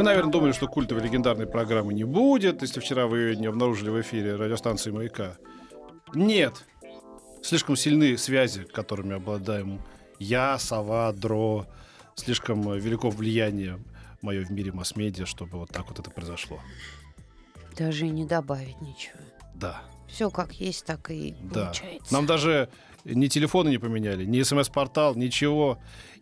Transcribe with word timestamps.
Вы, 0.00 0.04
наверное, 0.04 0.32
думали, 0.32 0.52
что 0.52 0.66
культовой 0.66 1.02
легендарной 1.02 1.46
программы 1.46 1.92
не 1.92 2.04
будет, 2.04 2.62
если 2.62 2.80
вчера 2.80 3.06
вы 3.06 3.18
ее 3.18 3.36
не 3.36 3.44
обнаружили 3.48 3.90
в 3.90 4.00
эфире 4.00 4.34
радиостанции 4.34 4.90
«Маяка». 4.90 5.36
Нет. 6.14 6.64
Слишком 7.42 7.76
сильны 7.76 8.16
связи, 8.16 8.64
которыми 8.64 9.16
обладаем 9.16 9.82
я, 10.18 10.58
Сова, 10.58 11.12
Дро. 11.12 11.66
Слишком 12.14 12.78
велико 12.78 13.10
влияние 13.10 13.78
мое 14.22 14.42
в 14.42 14.48
мире 14.48 14.72
масс-медиа, 14.72 15.26
чтобы 15.26 15.58
вот 15.58 15.68
так 15.68 15.86
вот 15.90 15.98
это 15.98 16.10
произошло. 16.10 16.58
Даже 17.76 18.06
и 18.06 18.08
не 18.10 18.24
добавить 18.24 18.80
ничего. 18.80 19.18
Да, 19.54 19.82
Все 20.08 20.30
как 20.30 20.54
есть, 20.54 20.86
так 20.86 21.10
и 21.10 21.36
да. 21.42 21.66
получается. 21.66 22.10
Нам 22.14 22.24
даже 22.24 22.70
ни 23.04 23.26
телефоны 23.26 23.68
не 23.68 23.76
поменяли, 23.78 24.24
ни 24.24 24.40
смс-портал, 24.40 25.14
ничего. 25.14 25.78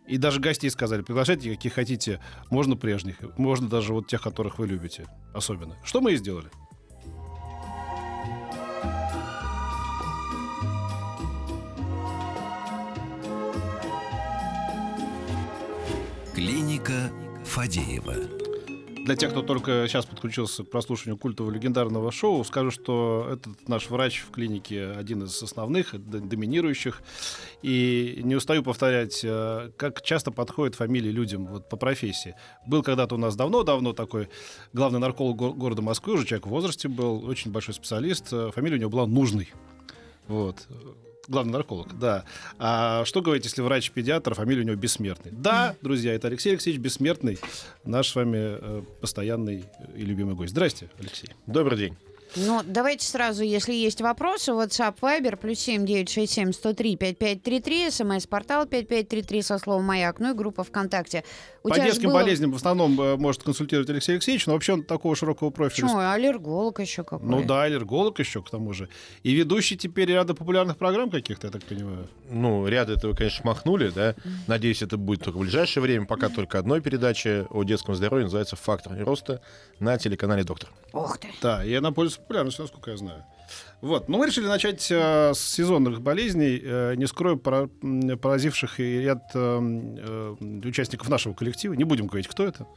И 0.09 0.17
даже 0.17 0.39
гостей 0.39 0.71
сказали, 0.71 1.03
приглашайте, 1.03 1.51
каких 1.51 1.73
хотите. 1.73 2.19
Можно 2.49 2.75
прежних, 2.75 3.17
можно 3.37 3.69
даже 3.69 3.93
вот 3.93 4.07
тех, 4.07 4.19
которых 4.23 4.57
вы 4.57 4.65
любите 4.65 5.05
особенно. 5.35 5.77
Что 5.83 6.01
мы 6.01 6.13
и 6.13 6.17
сделали. 6.17 6.49
Клиника 16.33 17.11
Фадеева. 17.45 18.48
Для 19.09 19.15
тех, 19.15 19.31
кто 19.31 19.41
только 19.41 19.87
сейчас 19.87 20.05
подключился 20.05 20.63
к 20.63 20.69
прослушиванию 20.69 21.17
культового 21.17 21.51
легендарного 21.51 22.11
шоу, 22.11 22.43
скажу, 22.43 22.69
что 22.69 23.27
этот 23.31 23.67
наш 23.67 23.89
врач 23.89 24.19
в 24.19 24.29
клинике 24.29 24.91
один 24.91 25.23
из 25.23 25.41
основных, 25.41 25.95
доминирующих. 25.97 27.01
И 27.63 28.21
не 28.23 28.35
устаю 28.35 28.61
повторять, 28.61 29.21
э, 29.23 29.71
как 29.77 30.03
часто 30.03 30.29
подходят 30.29 30.75
фамилии 30.75 31.09
людям 31.09 31.47
вот, 31.47 31.67
по 31.69 31.75
профессии. 31.75 32.35
Был 32.67 32.83
когда-то 32.83 33.15
у 33.15 33.17
нас 33.17 33.35
давно-давно 33.35 33.93
такой 33.93 34.29
главный 34.73 34.99
нарколог 34.99 35.35
го- 35.35 35.53
города 35.53 35.81
Москвы, 35.81 36.13
уже 36.13 36.27
человек 36.27 36.45
в 36.45 36.51
возрасте 36.51 36.87
был, 36.87 37.25
очень 37.25 37.49
большой 37.51 37.73
специалист. 37.73 38.31
э, 38.31 38.51
Фамилия 38.53 38.75
у 38.75 38.79
него 38.79 38.91
была 38.91 39.07
Нужный. 39.07 39.51
Вот. 40.27 40.67
Главный 41.29 41.53
нарколог, 41.53 41.97
да. 41.99 42.25
А 42.57 43.05
что 43.05 43.21
говорить, 43.21 43.45
если 43.45 43.61
врач-педиатр, 43.61 44.33
фамилия 44.33 44.63
у 44.63 44.65
него 44.65 44.75
Бессмертный? 44.75 45.31
Да, 45.31 45.75
друзья, 45.79 46.13
это 46.15 46.27
Алексей 46.27 46.49
Алексеевич 46.49 46.81
Бессмертный, 46.81 47.37
наш 47.85 48.09
с 48.09 48.15
вами 48.15 48.37
э, 48.39 48.81
постоянный 48.99 49.63
и 49.95 50.01
любимый 50.01 50.33
гость. 50.33 50.53
Здрасте, 50.53 50.89
Алексей. 50.97 51.29
Добрый 51.45 51.77
день. 51.77 51.97
Ну, 52.35 52.61
давайте 52.65 53.05
сразу, 53.07 53.43
если 53.43 53.73
есть 53.73 54.01
вопросы, 54.01 54.51
WhatsApp, 54.51 54.95
Viber, 55.01 55.35
плюс 55.35 55.59
7 55.59 55.85
967 55.85 56.51
103 56.53 56.95
5533, 56.95 57.91
смс-портал 57.91 58.65
5533 58.65 59.41
со 59.41 59.57
словом 59.57 59.85
«Маяк», 59.85 60.19
ну 60.19 60.31
и 60.31 60.33
группа 60.33 60.63
ВКонтакте. 60.63 61.23
У 61.63 61.69
По 61.69 61.75
детским 61.79 62.09
было- 62.09 62.21
болезням 62.21 62.51
в 62.51 62.55
основном 62.55 62.99
э, 63.01 63.17
может 63.17 63.43
консультировать 63.43 63.89
Алексей 63.89 64.13
Алексеевич, 64.13 64.47
но 64.47 64.53
вообще 64.53 64.73
он 64.73 64.83
такого 64.83 65.15
широкого 65.15 65.49
профиля. 65.49 65.87
Почему? 65.87 65.99
Аллерголог 65.99 66.79
еще 66.79 67.03
какой. 67.03 67.27
Ну 67.27 67.43
да, 67.43 67.63
аллерголог 67.63 68.19
еще 68.19 68.41
к 68.41 68.49
тому 68.49 68.71
же. 68.73 68.87
И 69.23 69.33
ведущий 69.33 69.75
теперь 69.77 70.09
ряда 70.09 70.33
популярных 70.33 70.77
программ 70.77 71.09
каких-то, 71.09 71.47
я 71.47 71.51
так 71.51 71.63
понимаю. 71.63 72.07
Ну, 72.29 72.65
ряд 72.67 72.89
этого, 72.89 73.13
конечно, 73.13 73.45
махнули, 73.45 73.89
да. 73.89 74.15
Надеюсь, 74.47 74.81
это 74.81 74.97
будет 74.97 75.23
только 75.23 75.37
в 75.37 75.41
ближайшее 75.41 75.83
время. 75.83 76.05
Пока 76.05 76.29
только 76.29 76.59
одной 76.59 76.79
передачи 76.81 77.45
о 77.49 77.63
детском 77.63 77.93
здоровье 77.95 78.25
называется 78.25 78.55
«Фактор 78.55 78.97
роста» 79.03 79.41
на 79.79 79.97
телеканале 79.97 80.43
«Доктор». 80.43 80.69
Ух 80.93 81.17
ты. 81.17 81.27
Да, 81.41 81.63
и 81.65 81.73
она 81.73 81.91
пользуется 81.91 82.18
популярностью, 82.21 82.63
насколько 82.63 82.91
я 82.91 82.97
знаю. 82.97 83.23
Вот. 83.81 84.09
Но 84.09 84.17
мы 84.17 84.27
решили 84.27 84.45
начать 84.45 84.85
э, 84.91 85.31
с 85.33 85.39
сезонных 85.39 86.01
болезней, 86.01 86.61
э, 86.63 86.95
не 86.95 87.07
скрою, 87.07 87.41
м, 87.81 88.17
поразивших 88.19 88.79
и 88.79 88.99
ряд 89.01 89.23
э, 89.33 89.59
э, 89.61 90.35
участников 90.65 91.07
нашего 91.09 91.33
коллектива. 91.33 91.73
Не 91.73 91.85
будем 91.85 92.07
говорить, 92.07 92.27
кто 92.27 92.43
это. 92.45 92.67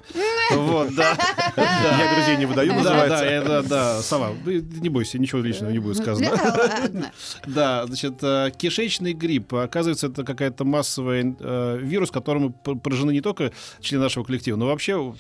Вот, 0.53 0.95
да. 0.95 1.17
Я 1.57 2.15
друзей 2.15 2.37
не 2.39 2.47
выдаю, 2.47 2.71
Да, 2.71 2.77
называется. 2.77 3.63
да, 3.69 4.01
да, 4.11 4.31
вы 4.45 4.61
не 4.61 4.89
бойся, 4.89 5.19
ничего 5.19 5.41
личного 5.43 5.73
не 5.73 5.79
будет 5.81 5.97
сказано. 5.99 6.31
Да 7.47 7.87
значит, 7.87 8.15
э, 8.23 8.51
кишечный 8.57 9.13
грипп. 9.13 9.55
Оказывается, 9.55 10.07
это 10.07 10.25
какая-то 10.25 10.65
массовый 10.65 11.35
э, 11.39 11.79
вирус, 11.83 12.11
которым 12.11 12.53
п- 12.53 12.77
поражены 12.77 13.11
не 13.11 13.21
только 13.21 13.53
члены 13.81 14.05
нашего 14.05 14.25
коллектива, 14.25 14.57
но 14.57 14.67
вообще 14.67 15.15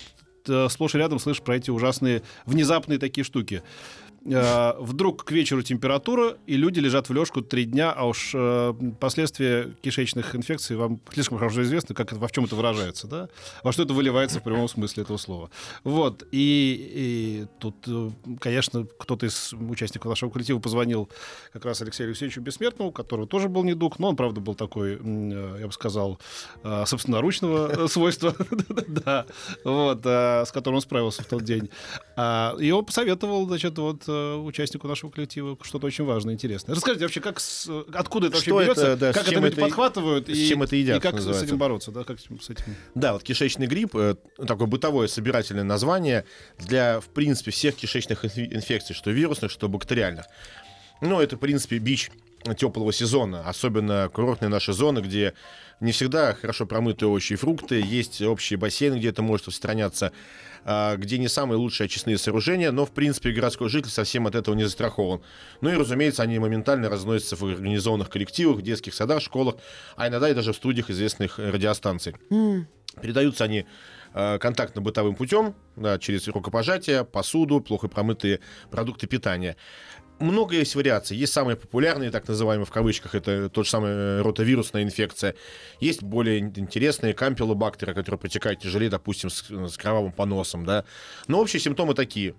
сплошь 0.70 0.94
и 0.94 0.98
рядом 0.98 1.18
слышишь 1.20 1.42
про 1.42 1.56
эти 1.56 1.70
ужасные, 1.70 2.22
внезапные 2.46 2.98
такие 2.98 3.22
штуки. 3.24 3.62
Э, 4.24 4.74
Вдруг 4.78 5.24
к 5.24 5.32
вечеру 5.32 5.62
температура, 5.62 6.36
и 6.46 6.56
люди 6.56 6.80
лежат 6.80 7.08
в 7.08 7.12
лёжку 7.12 7.42
три 7.42 7.64
дня, 7.64 7.92
а 7.92 8.06
уж 8.06 8.32
э, 8.34 8.74
последствия 9.00 9.74
кишечных 9.82 10.36
инфекций 10.36 10.76
вам 10.76 11.00
слишком 11.12 11.38
хорошо 11.38 11.62
известны, 11.62 11.94
как 11.94 12.12
это, 12.12 12.20
во 12.20 12.28
в 12.28 12.32
чем 12.32 12.44
это 12.44 12.54
выражается, 12.54 13.06
да? 13.06 13.28
Во 13.64 13.72
что 13.72 13.82
это 13.82 13.94
выливается 13.94 14.40
в 14.40 14.42
прямом 14.44 14.68
смысле 14.68 15.02
этого 15.02 15.16
слова. 15.16 15.50
Вот, 15.84 16.24
и, 16.30 16.90
и 16.94 17.46
тут, 17.58 17.76
э, 17.86 18.10
конечно, 18.40 18.86
кто-то 18.98 19.26
из 19.26 19.52
участников 19.52 20.10
нашего 20.10 20.30
коллектива 20.30 20.60
позвонил 20.60 21.08
как 21.52 21.64
раз 21.64 21.82
Алексею 21.82 22.08
Алексеевичу 22.08 22.40
Бессмертному, 22.40 22.90
у 22.90 22.92
которого 22.92 23.26
тоже 23.26 23.48
был 23.48 23.64
недуг, 23.64 23.98
но 23.98 24.08
он, 24.10 24.16
правда, 24.16 24.40
был 24.40 24.54
такой, 24.54 24.98
э, 25.02 25.56
я 25.60 25.66
бы 25.66 25.72
сказал, 25.72 26.18
собственноручного 26.86 27.86
свойства, 27.88 28.34
да, 28.88 29.26
вот, 29.64 30.04
с 30.04 30.50
которым 30.52 30.76
он 30.76 30.82
справился 30.82 31.22
в 31.22 31.26
тот 31.26 31.42
день. 31.42 31.70
А, 32.16 32.54
И 32.58 32.70
он 32.70 32.84
посоветовал, 32.84 33.46
значит, 33.46 33.78
вот 33.78 34.02
участнику 34.42 34.88
нашего 34.88 35.10
коллектива 35.10 35.56
что-то 35.62 35.86
очень 35.86 36.04
важное, 36.04 36.34
интересное. 36.34 36.74
Расскажите 36.74 37.04
вообще, 37.04 37.20
как 37.20 37.40
с- 37.40 37.68
откуда 37.94 38.26
это 38.28 38.36
вообще 38.36 38.50
Что 38.50 38.60
это, 38.60 38.66
берется, 38.74 38.96
да, 38.96 39.12
с 39.12 39.16
как 39.16 39.26
это 39.28 39.34
люди 39.36 39.46
это 39.46 39.56
и- 39.60 39.64
подхватывают 39.64 40.26
с 40.26 40.30
и, 40.30 40.48
чем 40.48 40.62
это 40.62 40.76
едят, 40.76 40.98
и 40.98 41.00
как 41.00 41.12
с 41.12 41.16
называется. 41.16 41.44
этим 41.46 41.58
бороться, 41.58 41.90
да, 41.90 42.04
как 42.04 42.18
с 42.20 42.50
этим. 42.50 42.64
Да, 42.94 43.12
вот 43.14 43.22
кишечный 43.22 43.66
грипп, 43.66 43.94
э, 43.96 44.16
такое 44.46 44.66
бытовое 44.66 45.08
собирательное 45.08 45.64
название 45.64 46.24
для, 46.58 47.00
в 47.00 47.08
принципе, 47.08 47.50
всех 47.50 47.74
кишечных 47.76 48.24
инфекций, 48.24 48.94
что 48.94 49.10
вирусных, 49.10 49.50
что 49.50 49.68
бактериальных. 49.68 50.26
Ну, 51.00 51.20
это, 51.20 51.36
в 51.36 51.40
принципе, 51.40 51.78
бич 51.78 52.10
теплого 52.58 52.92
сезона, 52.92 53.48
особенно 53.48 54.10
курортные 54.12 54.48
наши 54.48 54.72
зоны, 54.72 54.98
где 55.00 55.34
не 55.80 55.92
всегда 55.92 56.34
хорошо 56.34 56.66
промытые 56.66 57.08
овощи 57.08 57.34
и 57.34 57.36
фрукты, 57.36 57.80
есть 57.84 58.20
общие 58.22 58.56
бассейны, 58.56 58.96
где 58.96 59.08
это 59.10 59.22
может 59.22 59.46
устраняться, 59.48 60.12
где 60.64 61.18
не 61.18 61.28
самые 61.28 61.58
лучшие 61.58 61.86
очистные 61.86 62.18
сооружения, 62.18 62.70
но, 62.70 62.86
в 62.86 62.92
принципе, 62.92 63.32
городской 63.32 63.68
житель 63.68 63.90
совсем 63.90 64.26
от 64.26 64.34
этого 64.34 64.54
не 64.54 64.64
застрахован. 64.64 65.22
Ну 65.60 65.70
и, 65.70 65.74
разумеется, 65.74 66.22
они 66.22 66.38
моментально 66.38 66.88
разносятся 66.88 67.36
в 67.36 67.44
организованных 67.44 68.10
коллективах, 68.10 68.62
детских 68.62 68.94
садах, 68.94 69.20
школах, 69.20 69.56
а 69.96 70.08
иногда 70.08 70.28
и 70.28 70.34
даже 70.34 70.52
в 70.52 70.56
студиях 70.56 70.90
известных 70.90 71.38
радиостанций. 71.38 72.14
М. 72.30 72.68
Передаются 73.00 73.44
они 73.44 73.64
э, 74.12 74.38
контактно-бытовым 74.38 75.14
путем, 75.14 75.54
да, 75.76 75.98
через 75.98 76.28
рукопожатие, 76.28 77.04
посуду, 77.04 77.60
плохо 77.60 77.88
промытые 77.88 78.40
продукты 78.70 79.06
питания. 79.06 79.56
Много 80.22 80.54
есть 80.54 80.76
вариаций. 80.76 81.16
Есть 81.16 81.32
самые 81.32 81.56
популярные, 81.56 82.12
так 82.12 82.28
называемые 82.28 82.64
в 82.64 82.70
кавычках, 82.70 83.16
это 83.16 83.48
тот 83.48 83.64
же 83.64 83.70
самый 83.72 83.90
э, 83.90 84.22
ротовирусная 84.22 84.84
инфекция. 84.84 85.34
Есть 85.80 86.02
более 86.02 86.38
ин- 86.38 86.52
интересные 86.54 87.12
кампилобактеры, 87.12 87.92
которые 87.92 88.20
протекают 88.20 88.60
тяжелее, 88.60 88.88
допустим, 88.88 89.30
с, 89.30 89.42
с 89.50 89.76
кровавым 89.76 90.12
поносом. 90.12 90.64
Да. 90.64 90.84
Но 91.26 91.40
общие 91.40 91.58
симптомы 91.58 91.94
такие. 91.94 92.36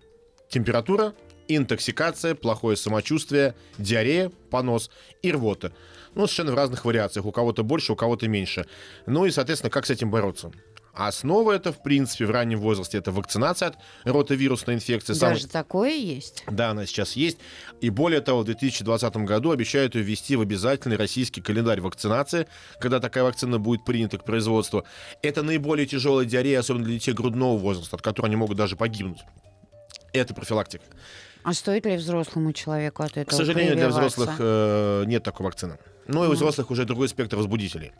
Температура, 0.47 1.13
интоксикация, 1.49 2.35
плохое 2.35 2.77
самочувствие, 2.77 3.53
диарея, 3.77 4.31
понос 4.49 4.89
и 5.21 5.33
рвота. 5.33 5.73
Ну, 6.15 6.25
совершенно 6.25 6.53
в 6.53 6.55
разных 6.55 6.85
вариациях. 6.85 7.25
У 7.25 7.33
кого-то 7.33 7.63
больше, 7.63 7.91
у 7.91 7.95
кого-то 7.97 8.29
меньше. 8.29 8.65
Ну 9.07 9.25
и, 9.25 9.31
соответственно, 9.31 9.71
как 9.71 9.85
с 9.85 9.89
этим 9.89 10.09
бороться? 10.09 10.53
Основа 10.93 11.53
это, 11.53 11.73
в 11.73 11.81
принципе, 11.81 12.27
в 12.27 12.31
раннем 12.31 12.59
возрасте 12.59 12.99
это 12.99 13.11
вакцинация 13.11 13.69
от 13.69 13.77
ротовирусной 14.03 14.75
инфекции. 14.75 15.13
Даже 15.13 15.47
такое 15.47 15.95
есть? 15.95 16.43
Да, 16.47 16.69
она 16.69 16.85
сейчас 16.85 17.13
есть. 17.13 17.39
И 17.81 17.89
более 17.89 18.21
того, 18.21 18.41
в 18.41 18.45
2020 18.45 19.15
году 19.17 19.49
обещают 19.49 19.95
ее 19.95 20.03
ввести 20.03 20.35
в 20.35 20.41
обязательный 20.41 20.95
российский 20.95 21.41
календарь 21.41 21.81
вакцинации, 21.81 22.47
когда 22.79 22.99
такая 22.99 23.23
вакцина 23.23 23.57
будет 23.57 23.83
принята 23.85 24.19
к 24.19 24.23
производству. 24.23 24.83
Это 25.23 25.41
наиболее 25.41 25.87
тяжелая 25.87 26.25
диарея, 26.25 26.59
особенно 26.59 26.85
для 26.85 26.93
детей 26.93 27.13
грудного 27.13 27.57
возраста, 27.57 27.95
от 27.95 28.03
которой 28.03 28.27
они 28.27 28.35
могут 28.35 28.57
даже 28.57 28.75
погибнуть. 28.75 29.21
Это 30.13 30.35
профилактика. 30.35 30.85
А 31.43 31.53
стоит 31.53 31.85
ли 31.85 31.97
взрослому 31.97 32.53
человеку 32.53 33.03
от 33.03 33.11
этого 33.11 33.25
К 33.25 33.33
сожалению, 33.33 33.75
для 33.75 33.89
взрослых 33.89 34.35
э, 34.39 35.03
нет 35.05 35.23
такой 35.23 35.45
вакцины. 35.45 35.77
Но 36.07 36.25
и 36.25 36.27
у 36.27 36.31
взрослых 36.31 36.71
уже 36.71 36.85
другой 36.85 37.07
спектр 37.07 37.37
возбудителей. 37.37 37.91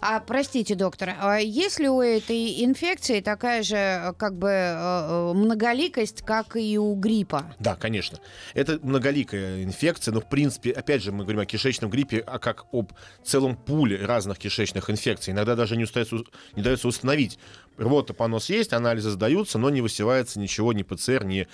А 0.00 0.20
простите, 0.20 0.74
доктор, 0.74 1.14
а 1.20 1.38
есть 1.38 1.78
ли 1.78 1.88
у 1.88 2.00
этой 2.00 2.64
инфекции 2.64 3.20
такая 3.20 3.62
же 3.62 3.76
э, 3.76 4.12
как 4.14 4.36
бы 4.36 4.48
э, 4.48 4.52
э, 4.52 5.32
многоликость, 5.34 6.22
как 6.22 6.56
и 6.56 6.78
у 6.78 6.94
гриппа? 6.94 7.54
Да, 7.58 7.76
конечно. 7.76 8.18
Это 8.54 8.78
многоликая 8.82 9.62
инфекция, 9.62 10.12
но 10.12 10.20
в 10.20 10.28
принципе, 10.28 10.70
опять 10.70 11.02
же, 11.02 11.12
мы 11.12 11.24
говорим 11.24 11.40
о 11.40 11.46
кишечном 11.46 11.90
гриппе, 11.90 12.18
а 12.26 12.38
как 12.38 12.64
об 12.72 12.92
целом 13.22 13.56
пуле 13.56 14.04
разных 14.04 14.38
кишечных 14.38 14.88
инфекций. 14.88 15.32
Иногда 15.32 15.54
даже 15.54 15.76
не, 15.76 15.84
удается, 15.84 16.16
не 16.56 16.62
дается 16.62 16.88
установить. 16.88 17.38
Рвота, 17.76 18.14
понос 18.14 18.48
есть, 18.50 18.72
анализы 18.72 19.10
сдаются, 19.10 19.58
но 19.58 19.68
не 19.68 19.80
высевается 19.80 20.38
ничего, 20.38 20.72
ни 20.72 20.82
ПЦР, 20.82 21.24
ни 21.24 21.48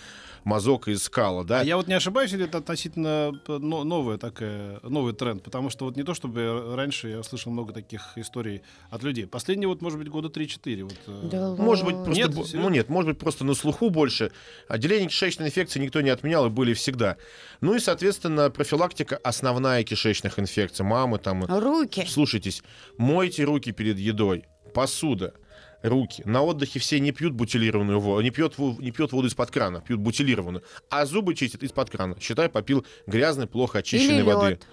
мазок 0.44 0.88
из 0.88 1.02
скала, 1.02 1.44
да. 1.44 1.60
А 1.60 1.64
я 1.64 1.76
вот 1.76 1.86
не 1.88 1.94
ошибаюсь, 1.94 2.32
или 2.32 2.44
это 2.44 2.58
относительно 2.58 3.32
э, 3.46 3.58
но- 3.58 3.84
новая 3.84 4.18
такая, 4.18 4.80
новый 4.82 5.12
тренд? 5.12 5.42
Потому 5.42 5.70
что 5.70 5.84
вот 5.84 5.96
не 5.96 6.02
то, 6.02 6.14
чтобы 6.14 6.74
раньше 6.76 7.08
я 7.08 7.22
слышал 7.22 7.52
много 7.52 7.72
таких 7.72 8.16
историй 8.16 8.62
от 8.90 9.02
людей. 9.02 9.26
Последние 9.26 9.68
вот, 9.68 9.82
может 9.82 9.98
быть, 9.98 10.08
года 10.08 10.28
3-4. 10.28 10.82
Вот, 10.84 10.96
э, 11.06 11.28
Да 11.30 11.50
Может 11.56 11.84
быть, 11.84 11.96
просто, 12.04 12.12
Нет, 12.14 12.30
ну 12.54 12.68
нет, 12.68 12.88
может 12.88 13.10
быть, 13.10 13.18
просто 13.18 13.44
на 13.44 13.54
слуху 13.54 13.90
больше. 13.90 14.32
Отделение 14.68 15.08
кишечной 15.08 15.48
инфекции 15.48 15.80
никто 15.80 16.00
не 16.00 16.10
отменял 16.10 16.46
и 16.46 16.50
были 16.50 16.74
всегда. 16.74 17.16
Ну 17.60 17.74
и, 17.74 17.78
соответственно, 17.78 18.50
профилактика 18.50 19.18
основная 19.22 19.82
кишечных 19.84 20.38
инфекций. 20.38 20.84
Мамы 20.84 21.18
там... 21.18 21.44
Руки. 21.44 22.06
Слушайтесь, 22.06 22.62
мойте 22.96 23.44
руки 23.44 23.72
перед 23.72 23.98
едой, 23.98 24.44
посуда, 24.74 25.34
руки. 25.82 26.22
На 26.24 26.42
отдыхе 26.42 26.78
все 26.78 27.00
не 27.00 27.12
пьют 27.12 27.32
бутилированную 27.34 28.00
воду, 28.00 28.22
не 28.22 28.30
пьют, 28.30 28.58
не 28.58 28.90
пьют 28.90 29.12
воду 29.12 29.28
из-под 29.28 29.50
крана, 29.50 29.80
пьют 29.80 30.00
бутилированную. 30.00 30.62
А 30.88 31.06
зубы 31.06 31.34
чистят 31.34 31.62
из-под 31.62 31.90
крана. 31.90 32.16
Считай, 32.20 32.48
попил 32.48 32.84
грязной, 33.06 33.46
плохо 33.46 33.78
очищенной 33.78 34.16
Или 34.16 34.22
воды. 34.22 34.50
лед. 34.50 34.66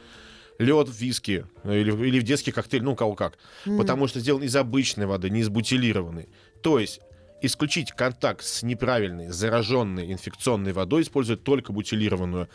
Лед, 0.60 0.88
виски 0.90 1.46
или, 1.66 2.08
или 2.08 2.20
в 2.20 2.24
детский 2.24 2.52
коктейль, 2.52 2.82
ну, 2.82 2.94
у 2.94 2.96
кого 2.96 3.14
как. 3.14 3.38
Потому 3.66 4.08
что 4.08 4.20
сделан 4.20 4.42
из 4.42 4.56
обычной 4.56 5.06
воды, 5.06 5.30
не 5.30 5.42
из 5.42 5.50
бутилированной. 5.50 6.30
То 6.64 6.80
есть 6.80 7.00
исключить 7.42 7.92
контакт 7.92 8.44
с 8.44 8.64
неправильной, 8.64 9.28
зараженной 9.30 10.12
инфекционной 10.12 10.74
водой, 10.74 11.04
использовать 11.04 11.44
только 11.44 11.72
бутилированную. 11.72 12.50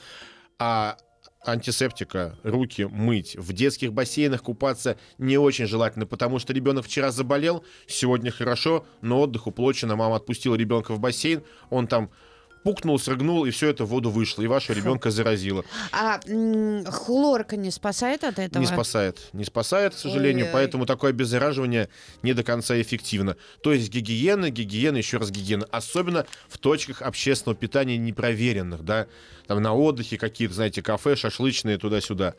А 0.59 0.97
антисептика, 1.45 2.39
руки 2.43 2.89
мыть, 2.91 3.37
в 3.37 3.53
детских 3.53 3.93
бассейнах 3.93 4.43
купаться 4.43 4.97
не 5.19 5.39
очень 5.39 5.67
желательно, 5.67 6.07
потому 6.07 6.39
что 6.39 6.53
ребенок 6.53 6.87
вчера 6.87 7.11
заболел, 7.11 7.65
сегодня 7.87 8.31
хорошо, 8.31 8.87
но 9.01 9.21
отдых 9.21 9.47
уплочено, 9.47 9.97
мама 9.97 10.17
отпустила 10.17 10.55
ребенка 10.55 10.93
в 10.95 11.01
бассейн, 11.01 11.43
он 11.71 11.87
там 11.87 12.11
пукнул, 12.63 12.99
срыгнул, 12.99 13.45
и 13.45 13.51
все 13.51 13.69
это 13.69 13.85
в 13.85 13.89
воду 13.89 14.11
вышло, 14.11 14.43
и 14.43 14.47
вашего 14.47 14.77
ребенка 14.77 15.11
заразило. 15.11 15.65
А 15.93 16.21
хлорка 16.91 17.57
не 17.57 17.71
спасает 17.71 18.25
от 18.25 18.39
этого? 18.39 18.61
Не 18.61 18.67
спасает. 18.67 19.31
Не 19.33 19.45
спасает, 19.45 19.95
к 19.95 19.99
сожалению, 19.99 20.47
Ой-ой. 20.47 20.53
поэтому 20.53 20.87
такое 20.87 21.11
обеззараживание 21.11 21.89
не 22.23 22.33
до 22.35 22.43
конца 22.43 22.81
эффективно. 22.81 23.37
То 23.63 23.73
есть 23.73 23.91
гигиена, 23.91 24.51
гигиена, 24.51 24.97
еще 24.97 25.19
раз 25.19 25.31
гигиена. 25.31 25.67
Особенно 25.71 26.27
в 26.49 26.59
точках 26.59 27.03
общественного 27.03 27.57
питания 27.57 27.99
непроверенных, 27.99 28.85
да. 28.85 29.07
Там 29.47 29.61
на 29.63 29.75
отдыхе 29.75 30.19
какие-то, 30.19 30.55
знаете, 30.55 30.83
кафе, 30.83 31.17
шашлычные, 31.17 31.79
туда-сюда. 31.79 32.35